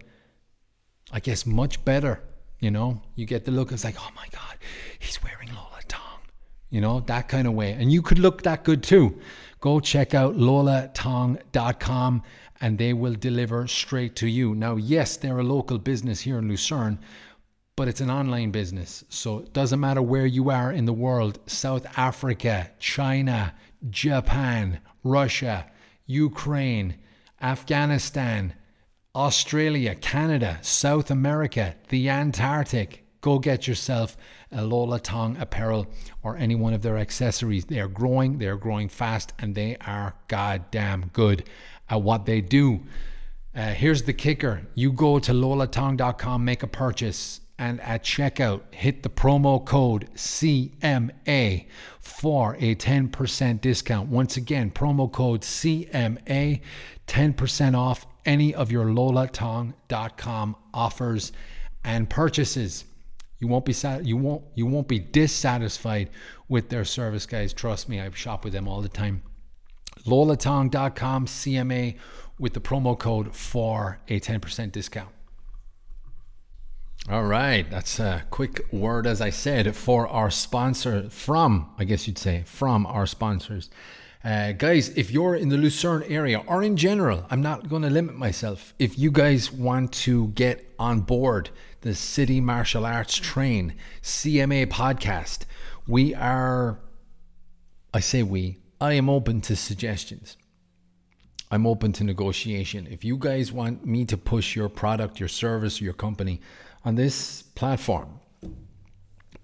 I 1.12 1.20
guess, 1.20 1.46
much 1.46 1.84
better. 1.84 2.22
You 2.58 2.70
know, 2.70 3.02
you 3.14 3.26
get 3.26 3.44
the 3.44 3.52
look. 3.52 3.70
It's 3.70 3.84
like, 3.84 3.96
oh 3.98 4.10
my 4.16 4.26
god, 4.32 4.58
he's 4.98 5.22
wearing 5.22 5.48
Lola 5.50 5.80
Tong. 5.86 6.20
You 6.70 6.80
know, 6.80 7.00
that 7.00 7.28
kind 7.28 7.46
of 7.46 7.52
way, 7.52 7.72
and 7.72 7.92
you 7.92 8.02
could 8.02 8.18
look 8.18 8.42
that 8.42 8.64
good 8.64 8.82
too. 8.82 9.20
Go 9.60 9.80
check 9.80 10.14
out 10.14 10.36
lolatong.com 10.36 12.22
and 12.60 12.78
they 12.78 12.92
will 12.92 13.14
deliver 13.14 13.66
straight 13.66 14.16
to 14.16 14.28
you. 14.28 14.54
Now, 14.54 14.76
yes, 14.76 15.16
they're 15.16 15.38
a 15.38 15.44
local 15.44 15.78
business 15.78 16.20
here 16.20 16.38
in 16.38 16.48
Lucerne, 16.48 16.98
but 17.76 17.88
it's 17.88 18.00
an 18.00 18.10
online 18.10 18.50
business. 18.50 19.04
So 19.08 19.40
it 19.40 19.52
doesn't 19.52 19.80
matter 19.80 20.02
where 20.02 20.26
you 20.26 20.50
are 20.50 20.72
in 20.72 20.84
the 20.84 20.92
world 20.92 21.38
South 21.46 21.86
Africa, 21.98 22.70
China, 22.78 23.54
Japan, 23.90 24.80
Russia, 25.04 25.66
Ukraine, 26.06 26.96
Afghanistan, 27.40 28.54
Australia, 29.14 29.94
Canada, 29.94 30.58
South 30.62 31.10
America, 31.10 31.74
the 31.88 32.08
Antarctic. 32.08 33.04
Go 33.20 33.38
get 33.38 33.66
yourself 33.66 34.16
a 34.52 34.62
Lola 34.62 35.00
Tong 35.00 35.36
apparel 35.38 35.86
or 36.22 36.36
any 36.36 36.54
one 36.54 36.74
of 36.74 36.82
their 36.82 36.98
accessories. 36.98 37.64
They 37.64 37.80
are 37.80 37.88
growing, 37.88 38.38
they 38.38 38.46
are 38.46 38.56
growing 38.56 38.88
fast, 38.88 39.32
and 39.38 39.54
they 39.54 39.76
are 39.86 40.14
goddamn 40.28 41.10
good. 41.12 41.44
at 41.88 42.02
what 42.02 42.26
they 42.26 42.40
do. 42.40 42.80
Uh, 43.54 43.68
here's 43.72 44.02
the 44.02 44.12
kicker 44.12 44.66
you 44.74 44.92
go 44.92 45.18
to 45.18 45.32
lolatong.com, 45.32 46.44
make 46.44 46.62
a 46.62 46.66
purchase, 46.66 47.40
and 47.58 47.80
at 47.80 48.04
checkout, 48.04 48.60
hit 48.74 49.02
the 49.02 49.08
promo 49.08 49.64
code 49.64 50.08
CMA 50.14 51.66
for 52.06 52.54
a 52.56 52.74
10% 52.74 53.60
discount. 53.60 54.08
Once 54.08 54.36
again, 54.36 54.70
promo 54.70 55.10
code 55.10 55.42
CMA, 55.42 56.60
10% 57.06 57.76
off 57.76 58.06
any 58.24 58.54
of 58.54 58.72
your 58.72 58.86
lolatong.com 58.86 60.56
offers 60.72 61.32
and 61.84 62.08
purchases. 62.08 62.84
You 63.38 63.48
won't 63.48 63.64
be 63.64 63.74
you 64.02 64.16
won't 64.16 64.44
you 64.54 64.64
won't 64.66 64.88
be 64.88 64.98
dissatisfied 64.98 66.08
with 66.48 66.70
their 66.70 66.84
service, 66.84 67.26
guys. 67.26 67.52
Trust 67.52 67.88
me, 67.88 68.00
I 68.00 68.08
shop 68.10 68.44
with 68.44 68.54
them 68.54 68.66
all 68.66 68.80
the 68.80 68.88
time. 68.88 69.22
Lolatong.com 70.06 71.26
CMA 71.26 71.96
with 72.38 72.54
the 72.54 72.60
promo 72.60 72.98
code 72.98 73.34
for 73.34 73.98
a 74.08 74.20
10% 74.20 74.72
discount. 74.72 75.15
All 77.08 77.24
right, 77.24 77.70
that's 77.70 78.00
a 78.00 78.24
quick 78.30 78.72
word, 78.72 79.06
as 79.06 79.20
I 79.20 79.30
said, 79.30 79.76
for 79.76 80.08
our 80.08 80.28
sponsor 80.28 81.08
from, 81.08 81.70
I 81.78 81.84
guess 81.84 82.08
you'd 82.08 82.18
say, 82.18 82.42
from 82.46 82.84
our 82.84 83.06
sponsors. 83.06 83.70
Uh, 84.24 84.50
guys, 84.50 84.88
if 84.96 85.12
you're 85.12 85.36
in 85.36 85.50
the 85.50 85.56
Lucerne 85.56 86.02
area 86.08 86.42
or 86.48 86.64
in 86.64 86.76
general, 86.76 87.24
I'm 87.30 87.40
not 87.40 87.68
going 87.68 87.82
to 87.82 87.90
limit 87.90 88.16
myself. 88.16 88.74
If 88.80 88.98
you 88.98 89.12
guys 89.12 89.52
want 89.52 89.92
to 89.92 90.28
get 90.28 90.74
on 90.80 91.02
board 91.02 91.50
the 91.82 91.94
City 91.94 92.40
Martial 92.40 92.84
Arts 92.84 93.14
Train 93.14 93.76
CMA 94.02 94.66
podcast, 94.66 95.44
we 95.86 96.12
are, 96.12 96.80
I 97.94 98.00
say 98.00 98.24
we, 98.24 98.56
I 98.80 98.94
am 98.94 99.08
open 99.08 99.40
to 99.42 99.54
suggestions. 99.54 100.36
I'm 101.52 101.68
open 101.68 101.92
to 101.92 102.02
negotiation. 102.02 102.88
If 102.90 103.04
you 103.04 103.16
guys 103.16 103.52
want 103.52 103.86
me 103.86 104.04
to 104.06 104.16
push 104.16 104.56
your 104.56 104.68
product, 104.68 105.20
your 105.20 105.28
service, 105.28 105.80
your 105.80 105.92
company 105.92 106.40
on 106.86 106.94
this 106.94 107.42
platform, 107.42 108.20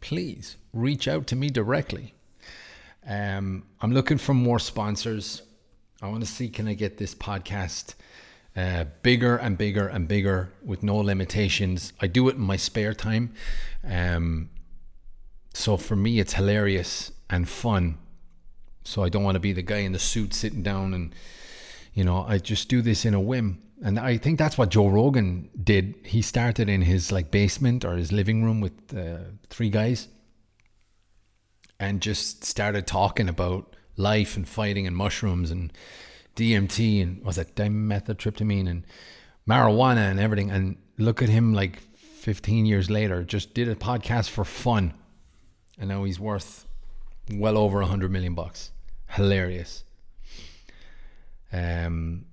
please 0.01 0.57
reach 0.73 1.09
out 1.09 1.27
to 1.27 1.35
me 1.35 1.51
directly. 1.51 2.15
Um, 3.07 3.65
I'm 3.81 3.93
looking 3.93 4.17
for 4.17 4.33
more 4.33 4.61
sponsors. 4.61 5.43
I 6.01 6.09
want 6.09 6.23
to 6.23 6.31
see 6.31 6.49
can 6.49 6.69
I 6.69 6.75
get 6.75 6.99
this 6.99 7.17
podcast 7.17 7.95
uh, 8.57 8.85
bigger 9.03 9.37
and 9.37 9.59
bigger 9.59 9.89
and 9.89 10.07
bigger 10.07 10.53
with 10.65 10.85
no 10.85 10.97
limitations. 10.97 11.93
I 12.01 12.07
do 12.07 12.29
it 12.29 12.37
in 12.37 12.43
my 12.43 12.57
spare 12.57 12.95
time. 12.95 13.35
Um, 13.83 14.49
so 15.53 15.77
for 15.77 15.97
me, 15.97 16.21
it's 16.21 16.35
hilarious 16.35 17.11
and 17.29 17.49
fun. 17.49 17.99
So 18.85 19.03
I 19.03 19.09
don't 19.09 19.25
want 19.25 19.35
to 19.35 19.41
be 19.41 19.53
the 19.53 19.63
guy 19.63 19.79
in 19.79 19.91
the 19.91 19.99
suit 19.99 20.33
sitting 20.33 20.63
down 20.63 20.95
and, 20.95 21.13
you 21.95 22.05
know, 22.05 22.25
I 22.27 22.39
just 22.39 22.69
do 22.69 22.83
this 22.83 23.05
in 23.05 23.15
a 23.15 23.21
whim. 23.21 23.63
And 23.85 23.99
I 23.99 24.17
think 24.17 24.39
that's 24.39 24.57
what 24.57 24.69
Joe 24.69 24.89
Rogan 24.89 25.51
did. 25.63 25.97
He 26.05 26.23
started 26.23 26.69
in 26.69 26.83
his 26.83 27.11
like 27.11 27.31
basement 27.31 27.85
or 27.85 27.97
his 27.97 28.13
living 28.13 28.45
room 28.45 28.61
with 28.61 28.97
uh, 28.97 29.19
three 29.49 29.71
guys 29.71 30.09
and 31.81 32.01
just 32.01 32.45
started 32.45 32.87
talking 32.87 33.29
about 33.29 33.75
life 33.97 34.37
and 34.37 34.49
fighting 34.49 34.87
and 34.87 34.97
mushrooms 34.97 35.51
and 35.51 35.73
DMT 36.37 37.03
and 37.03 37.25
was 37.25 37.39
it 37.39 37.57
dimethyltryptamine 37.57 38.69
and 38.69 38.87
marijuana 39.49 40.11
and 40.11 40.21
everything. 40.21 40.51
And 40.51 40.77
look 40.97 41.21
at 41.21 41.29
him 41.29 41.53
like 41.53 41.81
15 41.81 42.67
years 42.67 42.89
later, 42.89 43.25
just 43.25 43.53
did 43.53 43.69
a 43.69 43.75
podcast 43.75 44.31
for 44.31 44.45
fun. 44.45 44.95
And 45.77 45.89
now 45.89 46.05
he's 46.05 46.21
worth 46.21 46.67
well 47.33 47.59
over 47.59 47.81
a 47.81 47.87
hundred 47.87 48.13
million 48.13 48.35
bucks. 48.35 48.71
Hilarious. 49.09 49.85
Um, 51.53 52.25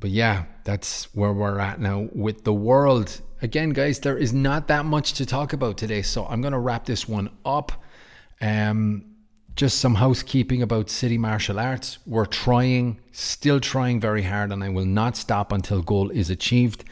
but 0.00 0.10
yeah, 0.10 0.44
that's 0.64 1.12
where 1.14 1.32
we're 1.32 1.58
at 1.58 1.80
now 1.80 2.08
with 2.12 2.44
the 2.44 2.52
world. 2.52 3.20
Again, 3.42 3.70
guys, 3.70 4.00
there 4.00 4.16
is 4.16 4.32
not 4.32 4.68
that 4.68 4.84
much 4.84 5.14
to 5.14 5.26
talk 5.26 5.52
about 5.52 5.76
today, 5.76 6.02
so 6.02 6.26
I'm 6.26 6.40
going 6.40 6.52
to 6.52 6.58
wrap 6.58 6.86
this 6.86 7.08
one 7.08 7.30
up. 7.44 7.72
Um, 8.40 9.04
just 9.56 9.78
some 9.78 9.96
housekeeping 9.96 10.62
about 10.62 10.88
City 10.88 11.18
Martial 11.18 11.58
Arts. 11.58 11.98
We're 12.06 12.26
trying, 12.26 13.00
still 13.10 13.58
trying 13.58 14.00
very 14.00 14.22
hard, 14.22 14.52
and 14.52 14.62
I 14.62 14.68
will 14.68 14.84
not 14.84 15.16
stop 15.16 15.50
until 15.50 15.82
goal 15.82 16.10
is 16.10 16.30
achieved. 16.30 16.84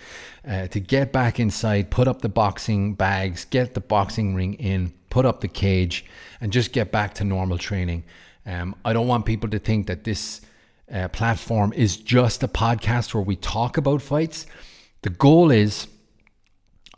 Uh, 0.46 0.66
to 0.68 0.80
get 0.80 1.12
back 1.12 1.38
inside, 1.38 1.90
put 1.92 2.08
up 2.08 2.22
the 2.22 2.28
boxing 2.28 2.94
bags, 2.94 3.44
get 3.44 3.74
the 3.74 3.80
boxing 3.80 4.34
ring 4.34 4.54
in, 4.54 4.92
put 5.10 5.24
up 5.24 5.42
the 5.42 5.48
cage, 5.48 6.04
and 6.40 6.52
just 6.52 6.72
get 6.72 6.90
back 6.90 7.14
to 7.14 7.24
normal 7.24 7.56
training. 7.56 8.02
Um, 8.44 8.74
I 8.84 8.92
don't 8.92 9.06
want 9.06 9.26
people 9.26 9.48
to 9.50 9.60
think 9.60 9.86
that 9.86 10.02
this 10.02 10.40
uh, 10.92 11.08
platform 11.08 11.72
is 11.72 11.96
just 11.96 12.42
a 12.42 12.48
podcast 12.48 13.14
where 13.14 13.22
we 13.22 13.36
talk 13.36 13.76
about 13.76 14.02
fights. 14.02 14.46
The 15.02 15.10
goal 15.10 15.50
is, 15.50 15.88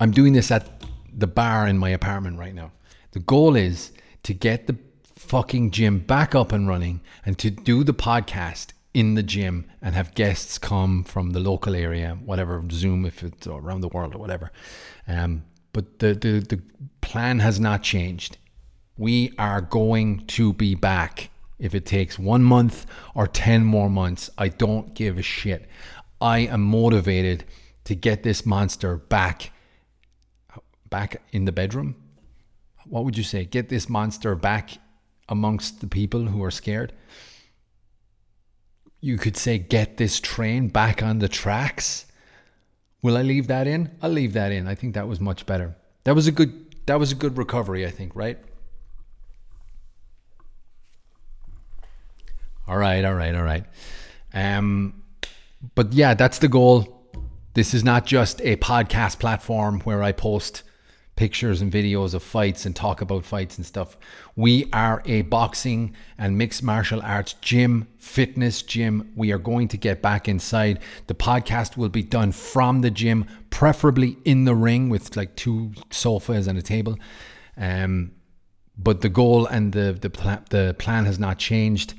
I'm 0.00 0.10
doing 0.10 0.32
this 0.32 0.50
at 0.50 0.82
the 1.12 1.26
bar 1.26 1.66
in 1.66 1.78
my 1.78 1.90
apartment 1.90 2.38
right 2.38 2.54
now. 2.54 2.72
The 3.12 3.20
goal 3.20 3.56
is 3.56 3.92
to 4.24 4.34
get 4.34 4.66
the 4.66 4.76
fucking 5.16 5.70
gym 5.70 5.98
back 5.98 6.34
up 6.34 6.52
and 6.52 6.68
running 6.68 7.00
and 7.24 7.38
to 7.38 7.50
do 7.50 7.84
the 7.84 7.94
podcast 7.94 8.72
in 8.94 9.14
the 9.14 9.22
gym 9.22 9.70
and 9.82 9.94
have 9.94 10.14
guests 10.14 10.58
come 10.58 11.04
from 11.04 11.30
the 11.30 11.40
local 11.40 11.74
area, 11.74 12.18
whatever 12.24 12.62
Zoom 12.70 13.04
if 13.04 13.22
it's 13.22 13.46
around 13.46 13.80
the 13.80 13.88
world 13.88 14.14
or 14.14 14.18
whatever. 14.18 14.50
Um, 15.06 15.44
but 15.72 15.98
the, 15.98 16.14
the 16.14 16.40
the 16.40 16.62
plan 17.00 17.38
has 17.38 17.60
not 17.60 17.82
changed. 17.82 18.38
We 18.96 19.32
are 19.38 19.60
going 19.60 20.26
to 20.28 20.52
be 20.52 20.74
back. 20.74 21.30
If 21.58 21.74
it 21.74 21.86
takes 21.86 22.18
one 22.18 22.42
month 22.42 22.86
or 23.14 23.26
ten 23.26 23.64
more 23.64 23.90
months, 23.90 24.30
I 24.38 24.48
don't 24.48 24.94
give 24.94 25.18
a 25.18 25.22
shit. 25.22 25.68
I 26.20 26.40
am 26.40 26.62
motivated 26.62 27.44
to 27.84 27.94
get 27.94 28.22
this 28.22 28.44
monster 28.46 28.96
back 28.96 29.52
back 30.90 31.20
in 31.32 31.44
the 31.44 31.52
bedroom 31.52 31.96
what 32.88 33.04
would 33.04 33.16
you 33.16 33.24
say? 33.24 33.44
Get 33.44 33.68
this 33.68 33.88
monster 33.88 34.34
back 34.34 34.78
amongst 35.28 35.80
the 35.80 35.86
people 35.86 36.26
who 36.26 36.42
are 36.42 36.50
scared. 36.50 36.92
You 39.00 39.18
could 39.18 39.36
say, 39.36 39.58
get 39.58 39.96
this 39.96 40.20
train 40.20 40.68
back 40.68 41.02
on 41.02 41.18
the 41.18 41.28
tracks. 41.28 42.06
Will 43.02 43.16
I 43.16 43.22
leave 43.22 43.46
that 43.46 43.66
in? 43.66 43.90
I'll 44.02 44.10
leave 44.10 44.32
that 44.32 44.52
in. 44.52 44.66
I 44.66 44.74
think 44.74 44.94
that 44.94 45.06
was 45.06 45.20
much 45.20 45.46
better. 45.46 45.76
That 46.04 46.14
was 46.14 46.26
a 46.26 46.32
good 46.32 46.64
that 46.86 46.98
was 46.98 47.12
a 47.12 47.14
good 47.14 47.36
recovery, 47.36 47.86
I 47.86 47.90
think, 47.90 48.16
right? 48.16 48.38
All 52.68 52.76
right, 52.76 53.04
all 53.04 53.14
right, 53.14 53.34
all 53.34 53.42
right. 53.42 53.64
Um, 54.34 55.02
but 55.74 55.92
yeah, 55.92 56.14
that's 56.14 56.38
the 56.38 56.48
goal. 56.48 57.02
This 57.54 57.74
is 57.74 57.82
not 57.82 58.06
just 58.06 58.40
a 58.42 58.56
podcast 58.56 59.18
platform 59.18 59.80
where 59.80 60.02
I 60.02 60.12
post 60.12 60.62
pictures 61.16 61.60
and 61.60 61.72
videos 61.72 62.14
of 62.14 62.22
fights 62.22 62.64
and 62.64 62.76
talk 62.76 63.00
about 63.00 63.24
fights 63.24 63.56
and 63.56 63.66
stuff. 63.66 63.96
We 64.36 64.68
are 64.72 65.02
a 65.04 65.22
boxing 65.22 65.96
and 66.16 66.38
mixed 66.38 66.62
martial 66.62 67.02
arts 67.02 67.32
gym, 67.40 67.88
fitness 67.96 68.62
gym. 68.62 69.10
We 69.16 69.32
are 69.32 69.38
going 69.38 69.66
to 69.68 69.76
get 69.76 70.00
back 70.00 70.28
inside. 70.28 70.78
The 71.08 71.14
podcast 71.14 71.76
will 71.76 71.88
be 71.88 72.04
done 72.04 72.30
from 72.30 72.82
the 72.82 72.90
gym, 72.92 73.24
preferably 73.50 74.18
in 74.24 74.44
the 74.44 74.54
ring 74.54 74.90
with 74.90 75.16
like 75.16 75.34
two 75.34 75.72
sofas 75.90 76.46
and 76.46 76.56
a 76.56 76.62
table. 76.62 76.96
Um, 77.56 78.12
but 78.76 79.00
the 79.00 79.08
goal 79.08 79.46
and 79.46 79.72
the 79.72 79.98
the, 80.00 80.10
pl- 80.10 80.44
the 80.50 80.76
plan 80.78 81.06
has 81.06 81.18
not 81.18 81.38
changed. 81.38 81.94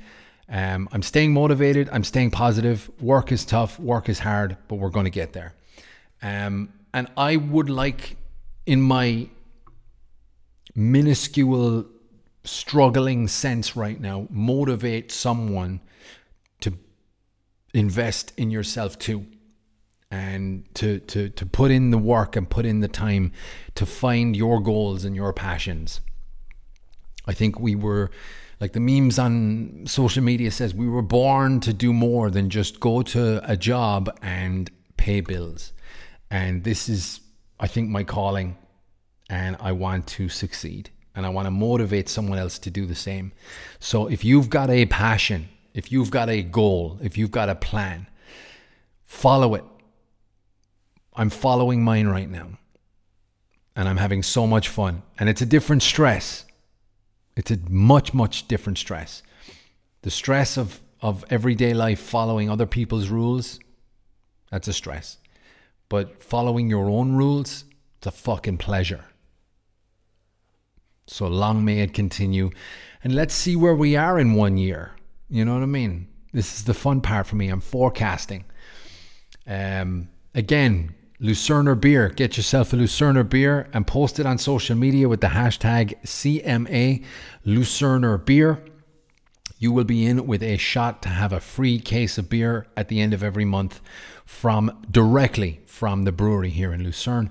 Um, 0.50 0.90
I'm 0.92 1.04
staying 1.04 1.34
motivated. 1.34 1.90
I'm 1.92 2.04
staying 2.04 2.32
positive. 2.32 2.90
Work 3.00 3.32
is 3.32 3.46
tough. 3.46 3.80
Work 3.80 4.10
is 4.10 4.20
hard, 4.20 4.58
but 4.68 4.76
we're 4.76 4.90
going 4.90 5.06
to 5.06 5.12
get 5.12 5.34
there. 5.34 5.54
Um, 6.22 6.74
and 6.94 7.08
I 7.16 7.36
would 7.36 7.70
like 7.70 8.18
in 8.66 8.82
my 8.82 9.30
minuscule 10.76 11.86
struggling 12.44 13.28
sense 13.28 13.76
right 13.76 14.00
now 14.00 14.28
motivate 14.30 15.12
someone 15.12 15.82
to 16.62 16.74
invest 17.74 18.34
in 18.38 18.50
yourself 18.50 18.98
too 18.98 19.26
and 20.10 20.64
to, 20.74 21.00
to, 21.02 21.30
to 21.30 21.46
put 21.46 21.70
in 21.70 21.92
the 21.92 21.98
work 21.98 22.36
and 22.36 22.50
put 22.50 22.66
in 22.66 22.80
the 22.80 22.88
time 22.88 23.32
to 23.76 23.86
find 23.86 24.36
your 24.36 24.60
goals 24.60 25.06
and 25.06 25.16
your 25.16 25.32
passions. 25.32 26.02
I 27.30 27.34
think 27.34 27.60
we 27.60 27.76
were, 27.76 28.12
like 28.60 28.74
the 28.74 28.80
memes 28.80 29.18
on 29.20 29.84
social 29.86 30.24
media 30.24 30.52
says, 30.52 30.74
we 30.74 30.88
were 30.88 31.08
born 31.20 31.60
to 31.62 31.72
do 31.74 31.94
more 31.94 32.30
than 32.30 32.50
just 32.50 32.80
go 32.80 33.02
to 33.04 33.42
a 33.50 33.56
job 33.56 34.02
and 34.22 34.70
pay 34.98 35.22
bills. 35.22 35.72
And 36.32 36.64
this 36.64 36.90
is 36.90 37.22
I 37.60 37.68
think, 37.68 37.90
my 37.90 38.04
calling 38.04 38.58
and 39.30 39.58
I 39.60 39.74
want 39.74 40.08
to 40.08 40.30
succeed 40.30 40.92
and 41.14 41.26
I 41.26 41.30
want 41.30 41.46
to 41.48 41.52
motivate 41.52 42.08
someone 42.08 42.40
else 42.40 42.58
to 42.60 42.72
do 42.72 42.86
the 42.86 42.96
same. 42.96 43.34
So 43.80 44.08
if 44.08 44.24
you've 44.24 44.50
got 44.50 44.70
a 44.70 44.86
passion, 44.86 45.50
if 45.74 45.92
you've 45.92 46.10
got 46.10 46.30
a 46.30 46.42
goal, 46.42 46.98
if 47.02 47.18
you've 47.18 47.32
got 47.32 47.50
a 47.50 47.56
plan, 47.56 48.08
follow 49.04 49.56
it. 49.56 49.66
I'm 51.14 51.30
following 51.30 51.84
mine 51.84 52.08
right 52.08 52.30
now. 52.30 52.52
And 53.76 53.88
I'm 53.88 53.98
having 53.98 54.24
so 54.24 54.48
much 54.48 54.70
fun. 54.70 55.04
And 55.18 55.30
it's 55.30 55.42
a 55.42 55.46
different 55.46 55.84
stress. 55.84 56.46
It's 57.40 57.52
a 57.52 57.58
much, 57.70 58.14
much 58.14 58.50
different 58.50 58.78
stress. 58.78 59.24
The 60.02 60.12
stress 60.12 60.58
of 60.58 60.82
of 61.02 61.24
everyday 61.30 61.74
life 61.74 62.02
following 62.02 62.50
other 62.50 62.66
people's 62.66 63.08
rules, 63.08 63.62
that's 64.52 64.68
a 64.68 64.74
stress. 64.74 65.18
But 65.88 66.22
following 66.22 66.70
your 66.70 66.90
own 66.90 67.14
rules, 67.14 67.64
it's 67.98 68.08
a 68.08 68.12
fucking 68.12 68.58
pleasure. 68.58 69.06
So 71.08 71.28
long 71.28 71.64
may 71.64 71.80
it 71.80 71.94
continue. 71.94 72.50
And 73.06 73.16
let's 73.16 73.34
see 73.34 73.56
where 73.56 73.74
we 73.74 73.96
are 73.96 74.20
in 74.20 74.34
one 74.34 74.58
year. 74.58 74.92
You 75.30 75.46
know 75.46 75.54
what 75.54 75.64
I 75.64 75.68
mean? 75.68 76.10
This 76.34 76.58
is 76.58 76.66
the 76.66 76.74
fun 76.74 77.00
part 77.00 77.26
for 77.26 77.38
me. 77.38 77.48
I'm 77.48 77.62
forecasting. 77.62 78.44
Um, 79.48 80.10
again, 80.36 80.94
Lucerner 81.22 81.80
beer. 81.80 82.10
Get 82.10 82.38
yourself 82.38 82.72
a 82.72 82.78
Lucerner 82.78 83.28
beer 83.28 83.70
and 83.74 83.86
post 83.86 84.20
it 84.20 84.26
on 84.26 84.38
social 84.38 84.76
media 84.76 85.10
with 85.10 85.20
the 85.20 85.28
hashtag 85.28 86.02
CMA 86.04 87.04
Lucerner 87.46 88.24
beer. 88.24 88.64
You 89.58 89.74
will 89.74 89.84
be 89.84 90.06
in 90.06 90.26
with 90.26 90.42
a 90.42 90.56
shot 90.56 91.02
to 91.02 91.10
have 91.10 91.34
a 91.34 91.42
free 91.42 91.80
case 91.80 92.18
of 92.18 92.30
beer 92.30 92.68
at 92.78 92.88
the 92.88 93.02
end 93.02 93.14
of 93.14 93.22
every 93.22 93.44
month 93.44 93.82
from 94.24 94.82
directly 94.90 95.60
from 95.66 96.06
the 96.06 96.14
brewery 96.14 96.52
here 96.52 96.72
in 96.72 96.84
Lucerne. 96.84 97.30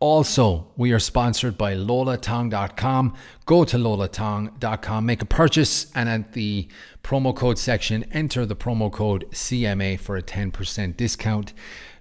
Also, 0.00 0.66
we 0.76 0.92
are 0.92 0.98
sponsored 0.98 1.58
by 1.58 1.74
lolatong.com. 1.74 3.14
Go 3.44 3.64
to 3.64 3.76
lolatong.com, 3.76 5.06
make 5.06 5.20
a 5.20 5.26
purchase, 5.26 5.90
and 5.94 6.08
at 6.08 6.32
the 6.32 6.68
promo 7.02 7.36
code 7.36 7.58
section, 7.58 8.04
enter 8.10 8.46
the 8.46 8.56
promo 8.56 8.90
code 8.90 9.26
CMA 9.30 10.00
for 10.00 10.16
a 10.16 10.22
10% 10.22 10.96
discount. 10.96 11.52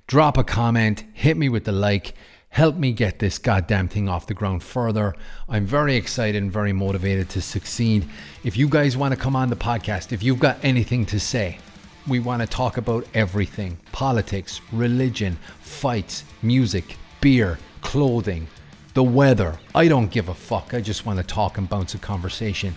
Drop 0.10 0.40
a 0.40 0.44
comment, 0.44 1.04
hit 1.14 1.38
me 1.38 1.50
with 1.50 1.66
the 1.66 1.72
like, 1.72 2.16
help 2.50 2.76
me 2.76 2.94
get 2.94 3.20
this 3.20 3.38
goddamn 3.38 3.88
thing 3.88 4.10
off 4.10 4.26
the 4.26 4.34
ground 4.34 4.64
further. 4.64 5.14
I'm 5.48 5.68
very 5.68 5.96
excited 5.98 6.42
and 6.42 6.52
very 6.52 6.74
motivated 6.74 7.30
to 7.30 7.44
succeed. 7.44 8.10
If 8.44 8.58
you 8.58 8.68
guys 8.68 8.98
want 8.98 9.14
to 9.14 9.20
come 9.20 9.36
on 9.36 9.52
the 9.52 9.56
podcast, 9.56 10.12
if 10.12 10.24
you've 10.24 10.40
got 10.40 10.58
anything 10.64 11.06
to 11.06 11.20
say, 11.20 11.60
we 12.08 12.18
want 12.18 12.42
to 12.42 12.48
talk 12.48 12.78
about 12.78 13.08
everything 13.14 13.78
politics, 13.92 14.62
religion, 14.72 15.38
fights, 15.62 16.24
music, 16.42 16.98
beer 17.22 17.60
clothing, 17.82 18.48
the 18.96 19.04
weather. 19.04 19.60
I 19.76 19.88
don't 19.88 20.10
give 20.10 20.28
a 20.28 20.34
fuck. 20.34 20.74
I 20.74 20.82
just 20.82 21.06
want 21.06 21.20
to 21.20 21.24
talk 21.24 21.60
and 21.60 21.70
bounce 21.70 21.94
a 21.94 22.00
conversation. 22.00 22.74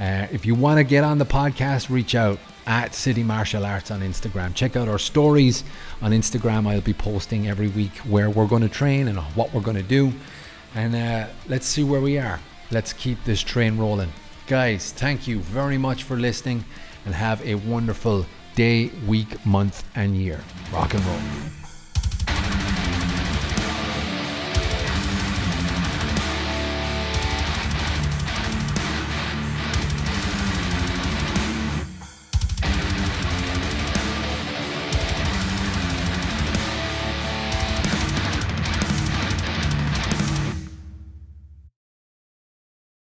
Uh, 0.00 0.26
if 0.32 0.46
you 0.46 0.54
want 0.54 0.78
to 0.78 0.84
get 0.84 1.04
on 1.04 1.18
the 1.18 1.26
podcast, 1.26 1.90
reach 1.90 2.14
out 2.14 2.38
at 2.66 2.94
City 2.94 3.22
Martial 3.22 3.64
Arts 3.64 3.90
on 3.90 4.00
Instagram. 4.00 4.54
Check 4.54 4.76
out 4.76 4.88
our 4.88 4.98
stories 4.98 5.64
on 6.00 6.12
Instagram. 6.12 6.66
I'll 6.66 6.80
be 6.80 6.94
posting 6.94 7.48
every 7.48 7.68
week 7.68 7.96
where 7.98 8.30
we're 8.30 8.46
going 8.46 8.62
to 8.62 8.68
train 8.68 9.08
and 9.08 9.18
what 9.18 9.52
we're 9.52 9.60
going 9.60 9.76
to 9.76 9.82
do. 9.82 10.12
And 10.74 10.94
uh, 10.94 11.28
let's 11.48 11.66
see 11.66 11.84
where 11.84 12.00
we 12.00 12.18
are. 12.18 12.40
Let's 12.70 12.92
keep 12.92 13.22
this 13.24 13.40
train 13.40 13.76
rolling. 13.76 14.12
Guys, 14.46 14.92
thank 14.92 15.26
you 15.26 15.38
very 15.40 15.78
much 15.78 16.04
for 16.04 16.16
listening 16.16 16.64
and 17.04 17.14
have 17.14 17.44
a 17.44 17.56
wonderful 17.56 18.26
day, 18.54 18.90
week, 19.06 19.44
month, 19.44 19.84
and 19.94 20.16
year. 20.16 20.40
Rock 20.72 20.94
and 20.94 21.04
roll. 21.04 21.61